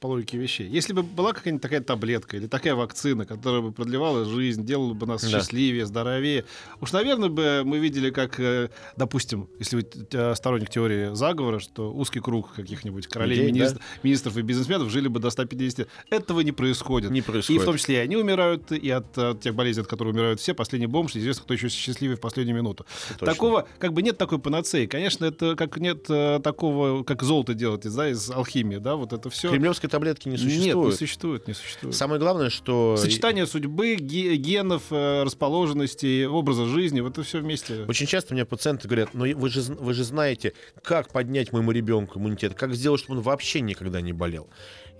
по 0.00 0.06
логике 0.06 0.38
вещей. 0.38 0.68
Если 0.68 0.92
бы 0.92 1.02
была 1.02 1.32
какая-нибудь 1.32 1.62
такая 1.62 1.80
таблетка 1.80 2.36
или 2.36 2.46
такая 2.46 2.74
вакцина, 2.74 3.26
которая 3.26 3.62
бы 3.62 3.72
продлевала 3.72 4.24
жизнь, 4.24 4.64
делала 4.64 4.94
бы 4.94 5.06
нас 5.06 5.22
да. 5.22 5.28
счастливее, 5.28 5.86
здоровее, 5.86 6.44
уж, 6.80 6.92
наверное, 6.92 7.28
бы 7.28 7.62
мы 7.64 7.78
видели, 7.78 8.10
как, 8.10 8.40
э, 8.40 8.70
допустим, 8.96 9.48
если 9.58 9.76
вы 9.76 9.86
э, 10.12 10.34
сторонник 10.34 10.70
теории 10.70 11.14
заговора, 11.14 11.58
что 11.58 11.92
узкий 11.92 12.20
круг 12.20 12.54
каких-нибудь 12.54 13.06
королей, 13.06 13.38
Людей, 13.38 13.52
министр, 13.52 13.78
да? 13.78 13.84
министров 14.02 14.36
и 14.36 14.42
бизнесменов 14.42 14.90
жили 14.90 15.08
бы 15.08 15.20
до 15.20 15.30
150. 15.30 15.88
Этого 16.10 16.40
не 16.40 16.52
происходит. 16.52 17.10
Не 17.10 17.22
происходит. 17.22 17.60
И 17.60 17.62
в 17.62 17.66
том 17.66 17.76
числе 17.76 17.96
и 17.96 17.98
они 17.98 18.16
умирают, 18.16 18.72
и 18.72 18.90
от, 18.90 19.16
от 19.18 19.40
тех 19.40 19.54
болезней, 19.54 19.82
от 19.82 19.88
которых 19.88 20.14
умирают 20.14 20.40
все. 20.40 20.54
Последний 20.54 20.86
бомж, 20.86 21.14
неизвестно, 21.14 21.44
кто 21.44 21.54
еще 21.54 21.68
счастливый 21.68 22.16
в 22.16 22.20
последнюю 22.20 22.56
минуту. 22.56 22.86
Такого, 23.18 23.66
как 23.78 23.92
бы 23.92 24.02
нет 24.02 24.18
такой 24.18 24.38
панацеи. 24.38 24.86
Конечно, 24.86 25.24
это 25.24 25.56
как 25.56 25.78
нет 25.78 26.06
э, 26.08 26.40
такого, 26.42 27.04
как 27.04 27.22
золото 27.22 27.54
делать, 27.54 27.82
да, 27.94 28.08
из 28.08 28.30
алхимии, 28.30 28.76
да, 28.86 28.94
вот 28.94 29.12
это 29.12 29.28
все. 29.30 29.50
Кремлевской 29.50 29.90
таблетки 29.90 30.28
не 30.28 30.36
существует. 30.36 30.76
Нет, 30.76 30.86
не 30.86 30.92
существует, 30.92 31.48
не 31.48 31.54
существует. 31.54 31.96
Самое 31.96 32.20
главное, 32.20 32.50
что... 32.50 32.96
Сочетание 32.96 33.44
судьбы, 33.44 33.96
генов, 33.96 34.84
э, 34.90 35.24
расположенности, 35.24 36.24
образа 36.24 36.66
жизни, 36.66 37.00
вот 37.00 37.14
это 37.14 37.24
все 37.24 37.40
вместе. 37.40 37.84
Очень 37.88 38.06
часто 38.06 38.32
мне 38.32 38.44
пациенты 38.44 38.86
говорят, 38.86 39.12
ну 39.12 39.26
вы 39.36 39.48
же, 39.48 39.60
вы 39.62 39.92
же 39.92 40.04
знаете, 40.04 40.52
как 40.84 41.10
поднять 41.10 41.52
моему 41.52 41.72
ребенку 41.72 42.20
иммунитет, 42.20 42.54
как 42.54 42.74
сделать, 42.74 43.00
чтобы 43.00 43.18
он 43.18 43.24
вообще 43.24 43.60
никогда 43.60 44.00
не 44.00 44.12
болел. 44.12 44.48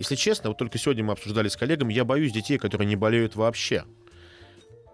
Если 0.01 0.17
честно, 0.17 0.51
вот 0.51 0.59
только 0.59 0.79
сегодня 0.79 1.05
мы 1.05 1.13
обсуждали 1.13 1.47
с 1.47 1.57
коллегами, 1.57 1.95
я 1.95 2.05
боюсь 2.05 2.33
детей, 2.33 2.59
которые 2.59 2.89
не 2.89 2.97
болеют 2.97 3.37
вообще 3.37 3.85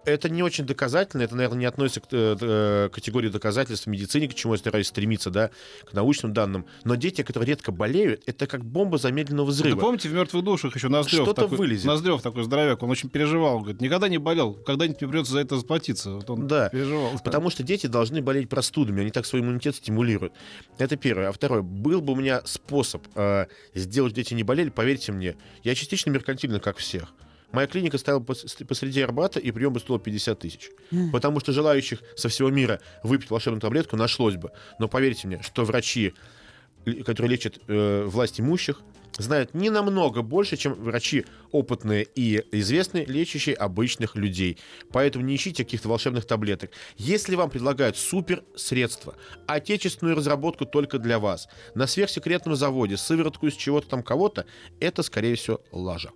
это 0.05 0.29
не 0.29 0.43
очень 0.43 0.65
доказательно, 0.65 1.23
это, 1.23 1.35
наверное, 1.35 1.59
не 1.59 1.65
относится 1.65 2.01
к 2.01 2.07
э, 2.11 2.37
э, 2.39 2.89
категории 2.89 3.29
доказательств 3.29 3.85
в 3.85 3.89
медицине, 3.89 4.27
к 4.27 4.33
чему 4.33 4.53
я 4.53 4.59
стараюсь 4.59 4.87
стремиться, 4.87 5.29
да, 5.29 5.49
к 5.85 5.93
научным 5.93 6.33
данным. 6.33 6.65
Но 6.83 6.95
дети, 6.95 7.23
которые 7.23 7.49
редко 7.49 7.71
болеют, 7.71 8.21
это 8.25 8.47
как 8.47 8.65
бомба 8.65 8.97
замедленного 8.97 9.47
взрыва. 9.47 9.75
Вы 9.75 9.81
помните, 9.81 10.09
в 10.09 10.13
мертвых 10.13 10.43
душах 10.43 10.75
еще 10.75 10.89
Ноздрев 10.89 11.23
Что-то 11.23 11.43
такой, 11.43 11.57
вылезет. 11.57 11.85
Ноздрев 11.85 12.21
такой 12.21 12.43
здоровяк, 12.43 12.81
он 12.83 12.89
очень 12.89 13.09
переживал, 13.09 13.59
говорит, 13.59 13.81
никогда 13.81 14.07
не 14.09 14.17
болел, 14.17 14.53
когда-нибудь 14.53 15.01
мне 15.01 15.09
придется 15.09 15.33
за 15.33 15.39
это 15.39 15.57
заплатиться. 15.57 16.11
Вот 16.11 16.29
он 16.29 16.47
да, 16.47 16.69
переживал. 16.69 17.11
потому 17.23 17.49
что 17.49 17.63
дети 17.63 17.87
должны 17.87 18.21
болеть 18.21 18.49
простудами, 18.49 19.01
они 19.01 19.11
так 19.11 19.25
свой 19.25 19.41
иммунитет 19.41 19.75
стимулируют. 19.75 20.33
Это 20.77 20.97
первое. 20.97 21.29
А 21.29 21.31
второе, 21.31 21.61
был 21.61 22.01
бы 22.01 22.13
у 22.13 22.15
меня 22.15 22.41
способ 22.45 23.03
э, 23.15 23.45
сделать, 23.73 24.13
дети 24.13 24.33
не 24.33 24.43
болели, 24.43 24.69
поверьте 24.69 25.11
мне, 25.11 25.35
я 25.63 25.75
частично 25.75 26.09
меркантильный, 26.09 26.59
как 26.59 26.77
всех. 26.77 27.13
Моя 27.53 27.67
клиника 27.67 27.99
стояла 27.99 28.19
посреди 28.19 28.99
Арбата, 29.01 29.39
и 29.39 29.51
прием 29.51 29.71
бы 29.71 29.79
стоил 29.79 29.99
50 29.99 30.39
тысяч. 30.39 30.71
Потому 31.11 31.39
что 31.39 31.53
желающих 31.53 31.99
со 32.17 32.27
всего 32.27 32.49
мира 32.49 32.81
выпить 33.03 33.29
волшебную 33.29 33.61
таблетку 33.61 33.95
нашлось 33.95 34.35
бы. 34.35 34.51
Но 34.79 34.87
поверьте 34.87 35.27
мне, 35.27 35.41
что 35.43 35.63
врачи, 35.63 36.13
которые 37.05 37.31
лечат 37.31 37.59
э, 37.67 38.03
власть 38.05 38.41
имущих, 38.41 38.81
знают 39.17 39.53
не 39.53 39.69
намного 39.69 40.21
больше, 40.21 40.57
чем 40.57 40.73
врачи 40.73 41.25
опытные 41.51 42.07
и 42.15 42.43
известные, 42.51 43.05
лечащие 43.05 43.55
обычных 43.55 44.15
людей. 44.15 44.57
Поэтому 44.91 45.25
не 45.25 45.35
ищите 45.35 45.63
каких-то 45.63 45.89
волшебных 45.89 46.25
таблеток. 46.25 46.71
Если 46.97 47.35
вам 47.35 47.49
предлагают 47.49 47.97
супер 47.97 48.43
средства, 48.55 49.15
отечественную 49.45 50.15
разработку 50.15 50.65
только 50.65 50.99
для 50.99 51.19
вас, 51.19 51.47
на 51.75 51.87
сверхсекретном 51.87 52.55
заводе, 52.55 52.97
сыворотку 52.97 53.47
из 53.47 53.53
чего-то 53.53 53.87
там 53.87 54.03
кого-то, 54.03 54.45
это, 54.79 55.03
скорее 55.03 55.35
всего, 55.35 55.61
лажа. 55.71 56.11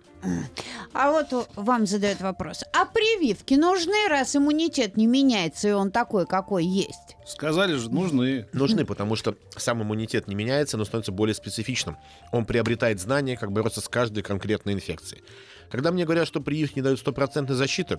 А 0.92 1.12
вот 1.12 1.48
вам 1.54 1.86
задают 1.86 2.20
вопрос. 2.20 2.64
А 2.72 2.84
прививки 2.86 3.54
нужны, 3.54 4.08
раз 4.08 4.34
иммунитет 4.34 4.96
не 4.96 5.06
меняется, 5.06 5.68
и 5.68 5.72
он 5.72 5.92
такой, 5.92 6.26
какой 6.26 6.64
есть? 6.64 7.17
Сказали 7.28 7.74
же, 7.74 7.90
нужны. 7.90 8.48
Нужны, 8.54 8.86
потому 8.86 9.14
что 9.14 9.36
сам 9.56 9.82
иммунитет 9.82 10.28
не 10.28 10.34
меняется, 10.34 10.78
но 10.78 10.84
становится 10.86 11.12
более 11.12 11.34
специфичным. 11.34 11.98
Он 12.32 12.46
приобретает 12.46 13.00
знания, 13.00 13.36
как 13.36 13.52
бороться 13.52 13.82
с 13.82 13.88
каждой 13.88 14.22
конкретной 14.22 14.72
инфекцией. 14.72 15.22
Когда 15.70 15.92
мне 15.92 16.06
говорят, 16.06 16.26
что 16.26 16.40
прививки 16.40 16.76
не 16.76 16.82
дают 16.82 16.98
стопроцентной 16.98 17.54
защиты, 17.54 17.98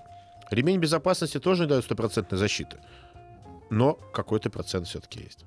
ремень 0.50 0.80
безопасности 0.80 1.40
тоже 1.40 1.64
не 1.64 1.70
дает 1.70 1.84
стопроцентной 1.84 2.40
защиты. 2.40 2.78
Но 3.70 3.94
какой-то 3.94 4.50
процент 4.50 4.88
все-таки 4.88 5.20
есть. 5.20 5.46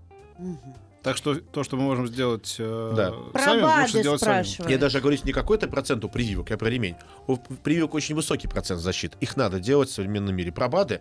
Так 1.02 1.16
что 1.16 1.34
то, 1.34 1.64
что 1.64 1.76
мы 1.76 1.82
можем 1.82 2.06
сделать 2.06 2.54
э, 2.60 2.92
да. 2.96 3.12
сами, 3.40 3.60
про 3.60 3.80
лучше 3.80 4.00
сделать 4.00 4.20
сами. 4.20 4.70
Я 4.70 4.78
даже 4.78 5.00
говорю 5.00 5.18
не 5.24 5.32
какой-то 5.32 5.66
процент 5.66 6.04
у 6.04 6.08
прививок, 6.08 6.50
я 6.50 6.56
про 6.56 6.68
ремень. 6.68 6.94
У 7.26 7.36
прививок 7.36 7.94
очень 7.94 8.14
высокий 8.14 8.46
процент 8.46 8.80
защиты. 8.80 9.16
Их 9.20 9.36
надо 9.36 9.58
делать 9.58 9.88
в 9.88 9.92
современном 9.92 10.36
мире. 10.36 10.52
Про 10.52 10.68
БАДы 10.68 11.00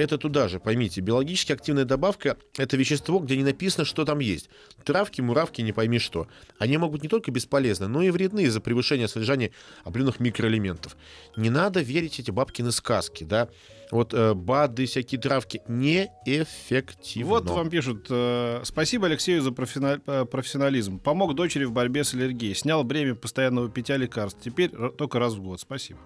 это 0.00 0.16
туда 0.18 0.48
же, 0.48 0.60
поймите. 0.60 1.00
Биологически 1.00 1.52
активная 1.52 1.84
добавка— 1.84 2.38
это 2.56 2.76
вещество, 2.76 3.18
где 3.18 3.36
не 3.36 3.44
написано, 3.44 3.84
что 3.84 4.04
там 4.04 4.18
есть. 4.18 4.48
Травки, 4.84 5.20
муравки, 5.20 5.60
не 5.60 5.72
пойми 5.72 5.98
что. 5.98 6.26
Они 6.58 6.78
могут 6.78 7.02
не 7.02 7.08
только 7.08 7.30
бесполезны, 7.30 7.86
но 7.86 8.02
и 8.02 8.10
вредны 8.10 8.44
из-за 8.44 8.60
превышения 8.60 9.08
содержания 9.08 9.50
определенных 9.84 10.18
микроэлементов. 10.18 10.96
Не 11.36 11.50
надо 11.50 11.80
верить 11.80 12.18
эти 12.18 12.30
бабкины 12.30 12.72
сказки, 12.72 13.24
да? 13.24 13.48
Вот 13.90 14.14
э, 14.14 14.34
БАДы, 14.34 14.86
всякие 14.86 15.20
травки 15.20 15.62
неэффективны. 15.68 17.28
Вот 17.28 17.50
вам 17.50 17.68
пишут. 17.68 18.06
Э, 18.08 18.60
Спасибо 18.64 19.06
Алексею 19.06 19.42
за 19.42 19.50
э, 19.50 20.24
профессионализм. 20.24 20.98
Помог 20.98 21.34
дочери 21.34 21.64
в 21.64 21.72
борьбе 21.72 22.04
с 22.04 22.14
аллергией. 22.14 22.54
Снял 22.54 22.84
бремя 22.84 23.16
постоянного 23.16 23.68
питья 23.68 23.96
лекарств. 23.96 24.38
Теперь 24.42 24.70
только 24.70 25.18
раз 25.18 25.34
в 25.34 25.42
год. 25.42 25.60
Спасибо. 25.60 25.98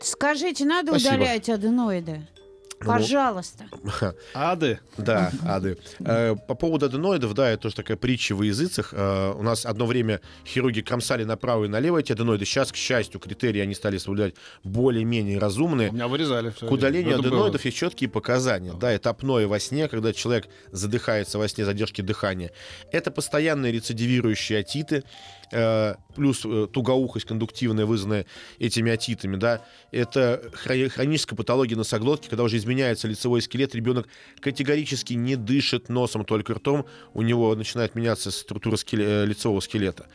Скажите, 0.00 0.64
надо 0.66 0.90
Спасибо. 0.90 1.14
удалять 1.14 1.48
аденоиды? 1.48 2.28
Ну, 2.80 2.86
Пожалуйста. 2.86 3.64
Ады. 4.34 4.80
Да, 4.98 5.32
ады. 5.46 5.78
Э, 6.00 6.36
по 6.46 6.54
поводу 6.54 6.86
аденоидов, 6.86 7.32
да, 7.32 7.48
это 7.48 7.62
тоже 7.62 7.76
такая 7.76 7.96
притча 7.96 8.34
в 8.34 8.42
языцах. 8.42 8.90
Э, 8.92 9.32
у 9.32 9.42
нас 9.42 9.64
одно 9.64 9.86
время 9.86 10.20
хирурги 10.44 10.82
кромсали 10.82 11.24
направо 11.24 11.64
и 11.64 11.68
налево 11.68 11.98
эти 11.98 12.12
аденоиды. 12.12 12.44
Сейчас, 12.44 12.72
к 12.72 12.76
счастью, 12.76 13.18
критерии 13.18 13.60
они 13.60 13.74
стали 13.74 13.96
соблюдать 13.96 14.34
более-менее 14.62 15.38
разумные. 15.38 15.88
У 15.88 15.92
меня 15.94 16.06
вырезали. 16.06 16.50
К 16.50 16.70
удалению 16.70 17.18
аденоидов 17.18 17.64
есть 17.64 17.76
четкие 17.76 18.10
показания. 18.10 18.74
Да, 18.74 18.90
это 18.90 19.10
апноэ 19.10 19.46
во 19.46 19.58
сне, 19.58 19.88
когда 19.88 20.12
человек 20.12 20.46
задыхается 20.70 21.38
во 21.38 21.48
сне 21.48 21.64
задержки 21.64 22.02
дыхания. 22.02 22.50
Это 22.92 23.10
постоянные 23.10 23.72
рецидивирующие 23.72 24.60
атиты. 24.60 25.02
Э, 25.52 25.94
плюс 26.14 26.44
э, 26.44 26.66
тугоухость 26.72 27.26
кондуктивная, 27.26 27.86
вызванная 27.86 28.26
этими 28.58 28.90
атитами, 28.90 29.36
да, 29.36 29.64
это 29.92 30.50
хроническая 30.54 31.36
патология 31.36 31.76
носоглотки, 31.76 32.28
когда 32.28 32.42
уже 32.42 32.56
изменяется 32.56 33.06
лицевой 33.06 33.42
скелет, 33.42 33.74
ребенок 33.74 34.08
категорически 34.40 35.12
не 35.12 35.36
дышит 35.36 35.88
носом, 35.88 36.24
только 36.24 36.54
ртом, 36.54 36.86
у 37.14 37.22
него 37.22 37.54
начинает 37.54 37.94
меняться 37.94 38.30
структура 38.30 38.76
скеле- 38.76 39.22
э, 39.22 39.26
лицевого 39.26 39.60
скелета. 39.60 40.06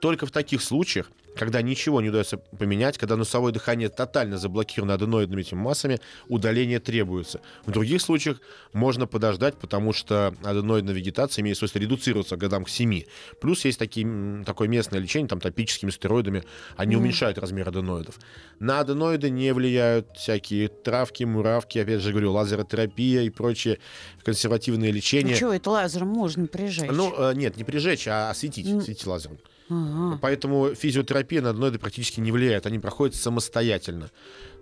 Только 0.00 0.26
в 0.26 0.30
таких 0.30 0.62
случаях 0.62 1.10
когда 1.36 1.62
ничего 1.62 2.00
не 2.00 2.08
удается 2.08 2.38
поменять, 2.38 2.98
когда 2.98 3.16
носовое 3.16 3.52
дыхание 3.52 3.88
тотально 3.88 4.38
заблокировано 4.38 4.94
аденоидными 4.94 5.40
этими 5.40 5.58
массами, 5.58 6.00
удаление 6.28 6.80
требуется. 6.80 7.40
В 7.64 7.70
других 7.70 8.02
случаях 8.02 8.40
можно 8.72 9.06
подождать, 9.06 9.56
потому 9.56 9.92
что 9.92 10.34
аденоидная 10.42 10.94
вегетация 10.94 11.42
имеет 11.42 11.56
свойство 11.56 11.78
редуцироваться 11.78 12.36
годам 12.36 12.64
к 12.64 12.68
7. 12.68 13.02
Плюс 13.40 13.64
есть 13.64 13.78
такие, 13.78 14.42
такое 14.44 14.68
местное 14.68 14.98
лечение, 14.98 15.28
там 15.28 15.40
топическими 15.40 15.90
стероидами, 15.90 16.44
они 16.76 16.96
mm. 16.96 16.98
уменьшают 16.98 17.38
размер 17.38 17.68
аденоидов. 17.68 18.18
На 18.58 18.80
аденоиды 18.80 19.30
не 19.30 19.52
влияют 19.52 20.08
всякие 20.16 20.68
травки, 20.68 21.24
муравки, 21.24 21.78
опять 21.78 22.00
же 22.00 22.10
говорю, 22.10 22.32
лазеротерапия 22.32 23.22
и 23.22 23.30
прочие 23.30 23.78
консервативные 24.24 24.90
лечения. 24.90 25.30
Ну 25.30 25.36
что, 25.36 25.54
это 25.54 25.70
лазером 25.70 26.08
можно 26.08 26.46
прижечь? 26.46 26.90
Ну, 26.90 27.14
э, 27.16 27.34
нет, 27.34 27.56
не 27.56 27.64
прижечь, 27.64 28.08
а 28.08 28.30
осветить, 28.30 28.66
mm. 28.66 28.78
осветить 28.78 29.06
лазером. 29.06 29.38
Ага. 29.70 30.18
Поэтому 30.20 30.74
физиотерапия 30.74 31.40
на 31.40 31.50
аденоиды 31.50 31.78
практически 31.78 32.20
не 32.20 32.32
влияет, 32.32 32.66
они 32.66 32.78
проходят 32.78 33.14
самостоятельно. 33.14 34.10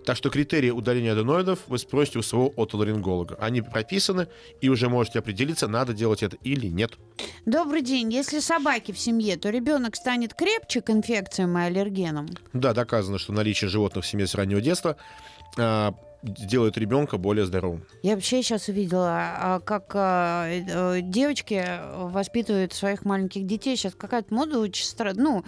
Так 0.05 0.15
что 0.15 0.29
критерии 0.29 0.69
удаления 0.69 1.11
аденоидов 1.11 1.59
вы 1.67 1.77
спросите 1.77 2.19
у 2.19 2.21
своего 2.21 2.53
отоларинголога. 2.55 3.35
Они 3.39 3.61
прописаны, 3.61 4.27
и 4.61 4.69
уже 4.69 4.87
можете 4.87 5.19
определиться, 5.19 5.67
надо 5.67 5.93
делать 5.93 6.23
это 6.23 6.37
или 6.37 6.67
нет. 6.67 6.93
Добрый 7.45 7.81
день. 7.81 8.13
Если 8.13 8.39
собаки 8.39 8.91
в 8.91 8.99
семье, 8.99 9.35
то 9.37 9.49
ребенок 9.49 9.95
станет 9.95 10.33
крепче 10.33 10.81
к 10.81 10.89
инфекциям 10.89 11.57
и 11.57 11.61
аллергенам? 11.61 12.27
Да, 12.53 12.73
доказано, 12.73 13.17
что 13.17 13.33
наличие 13.33 13.69
животных 13.69 14.05
в 14.05 14.07
семье 14.07 14.27
с 14.27 14.35
раннего 14.35 14.61
детства 14.61 14.95
а, 15.57 15.93
делает 16.21 16.77
ребенка 16.77 17.17
более 17.17 17.45
здоровым. 17.45 17.83
Я 18.03 18.15
вообще 18.15 18.41
сейчас 18.43 18.67
увидела, 18.67 19.09
а, 19.11 19.59
как 19.61 19.91
а, 19.93 20.47
э, 20.47 21.01
девочки 21.01 21.65
воспитывают 21.95 22.73
своих 22.73 23.05
маленьких 23.05 23.45
детей. 23.45 23.75
Сейчас 23.77 23.95
какая-то 23.95 24.33
мода 24.33 24.59
очень 24.59 24.85
странная. 24.85 25.43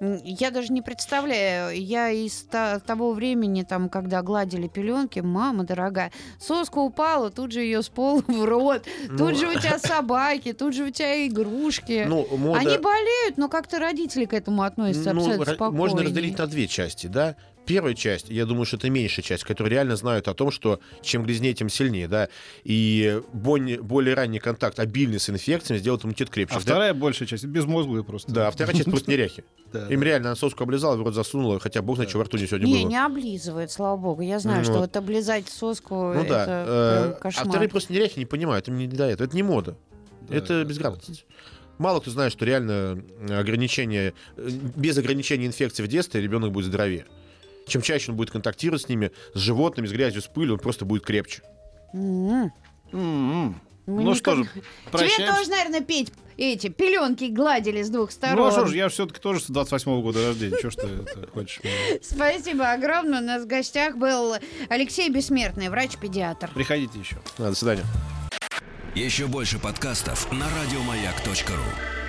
Ну, 0.00 0.20
я 0.24 0.50
даже 0.50 0.72
не 0.72 0.82
представляю. 0.82 1.80
Я 1.80 2.10
из 2.10 2.46
того 2.86 3.12
времени, 3.12 3.62
там, 3.62 3.88
когда 3.88 4.22
гладили 4.22 4.68
пеленки, 4.68 5.20
мама 5.20 5.64
дорогая, 5.64 6.12
соска 6.40 6.78
упала, 6.78 7.30
тут 7.30 7.52
же 7.52 7.60
ее 7.60 7.82
с 7.82 7.88
пола 7.88 8.22
в 8.26 8.44
рот, 8.44 8.84
Ну, 9.08 9.18
тут 9.18 9.38
же 9.38 9.48
у 9.48 9.54
тебя 9.58 9.78
собаки, 9.78 10.52
тут 10.52 10.74
же 10.74 10.84
у 10.84 10.90
тебя 10.90 11.26
игрушки. 11.26 12.04
Ну, 12.06 12.26
мода... 12.36 12.60
Они 12.60 12.78
болеют, 12.78 13.36
но 13.36 13.48
как-то 13.48 13.78
родители 13.78 14.24
к 14.24 14.32
этому 14.32 14.62
относятся 14.62 15.12
Ну, 15.12 15.20
абсолютно 15.20 15.54
спокойно. 15.54 15.76
можно 15.76 16.02
разделить 16.02 16.38
на 16.38 16.46
две 16.46 16.66
части, 16.66 17.06
да. 17.06 17.36
Первая 17.66 17.94
часть, 17.94 18.28
я 18.28 18.46
думаю, 18.46 18.64
что 18.64 18.76
это 18.76 18.88
меньшая 18.90 19.24
часть, 19.24 19.42
которые 19.42 19.72
реально 19.74 19.96
знают 20.16 20.28
о 20.28 20.34
том, 20.34 20.50
что 20.50 20.80
чем 21.02 21.22
грязнее, 21.24 21.52
тем 21.54 21.68
сильнее, 21.68 22.08
да. 22.08 22.28
И 22.64 23.20
более, 23.32 23.80
более 23.82 24.14
ранний 24.14 24.38
контакт, 24.38 24.78
обильный 24.80 25.20
с 25.20 25.28
инфекциями, 25.30 25.78
сделает 25.78 26.04
иммунитет 26.04 26.30
крепче. 26.30 26.54
А 26.54 26.58
Да? 26.58 26.62
вторая 26.62 26.94
большая 26.94 27.28
часть, 27.28 27.44
безмозглые 27.44 28.04
просто. 28.04 28.32
Да, 28.32 28.48
а 28.48 28.50
вторая 28.50 28.74
часть 28.74 28.90
просто 28.90 29.10
неряхи. 29.10 29.44
Им 29.90 30.02
реально 30.02 30.28
она 30.30 30.36
соску 30.36 30.62
облизала, 30.64 30.96
в 30.96 31.02
рот 31.02 31.14
засунула, 31.14 31.58
хотя 31.60 31.82
бог 31.82 31.96
знает, 31.96 32.08
что 32.10 32.18
во 32.18 32.24
рту 32.24 32.38
не 32.38 32.46
сегодня 32.46 32.66
Не, 32.66 32.82
было. 32.82 32.88
не 32.90 33.04
облизывает, 33.04 33.70
слава 33.70 33.96
богу. 33.96 34.22
Я 34.22 34.38
знаю, 34.38 34.58
Ну 34.60 34.64
что 34.64 34.78
вот. 34.78 34.96
облизать 34.96 35.48
соску 35.48 35.94
Ну 35.94 36.12
это 36.22 36.34
э, 36.46 37.12
а 37.12 37.18
кошмар. 37.20 37.48
вторые 37.48 37.68
просто 37.68 37.92
неряхи 37.92 38.18
не 38.18 38.26
понимают, 38.26 38.68
им 38.68 38.76
не 38.78 38.86
до 38.86 39.04
этого. 39.04 39.26
Это 39.26 39.36
не 39.36 39.42
мода. 39.42 39.76
Да, 40.28 40.36
это 40.36 40.64
безграмотность. 40.64 41.26
Мало 41.78 42.00
кто 42.00 42.10
знает, 42.10 42.32
что 42.32 42.44
реально 42.46 43.02
ограничение, 43.28 44.14
э, 44.36 44.48
без 44.76 44.96
ограничения 44.96 45.46
инфекций 45.46 45.84
в 45.84 45.88
детстве 45.88 46.22
ребенок 46.22 46.52
будет 46.52 46.66
здоровее. 46.66 47.04
Чем 47.66 47.82
чаще 47.82 48.10
он 48.12 48.16
будет 48.16 48.30
контактировать 48.30 48.82
с 48.82 48.88
ними, 48.88 49.10
с 49.34 49.38
животными, 49.38 49.86
с 49.86 49.92
грязью, 49.92 50.22
с 50.22 50.26
пылью, 50.26 50.54
он 50.54 50.60
просто 50.60 50.84
будет 50.84 51.04
крепче. 51.04 51.42
М. 51.92 52.52
М-м. 52.92 53.60
Мы 53.86 54.02
Ну 54.02 54.10
никак- 54.12 54.16
что 54.18 54.36
же, 54.36 54.44
Тебе 54.44 54.62
прощаемся. 54.90 55.36
тоже, 55.36 55.50
наверное, 55.50 55.80
петь 55.80 56.12
эти 56.36 56.68
пеленки 56.68 57.24
гладили 57.24 57.82
с 57.82 57.88
двух 57.88 58.10
сторон. 58.10 58.36
Ну 58.36 58.46
а 58.46 58.50
что 58.52 58.66
ж, 58.66 58.74
я 58.74 58.88
все-таки 58.88 59.20
тоже 59.20 59.40
с 59.40 59.46
28 59.46 60.02
года 60.02 60.26
рождения. 60.26 60.58
Что 60.58 60.70
ж 60.70 60.74
ты 60.74 61.26
хочешь? 61.32 61.60
Спасибо 62.02 62.72
огромное. 62.72 63.20
У 63.20 63.24
нас 63.24 63.44
в 63.44 63.46
гостях 63.46 63.96
был 63.96 64.34
Алексей 64.68 65.08
Бессмертный, 65.08 65.68
врач-педиатр. 65.68 66.50
Приходите 66.52 66.98
еще. 66.98 67.16
А, 67.38 67.50
до 67.50 67.54
свидания. 67.54 67.84
Еще 68.94 69.26
больше 69.28 69.58
подкастов 69.58 70.30
на 70.32 70.46
радиомаяк.ру. 70.60 72.05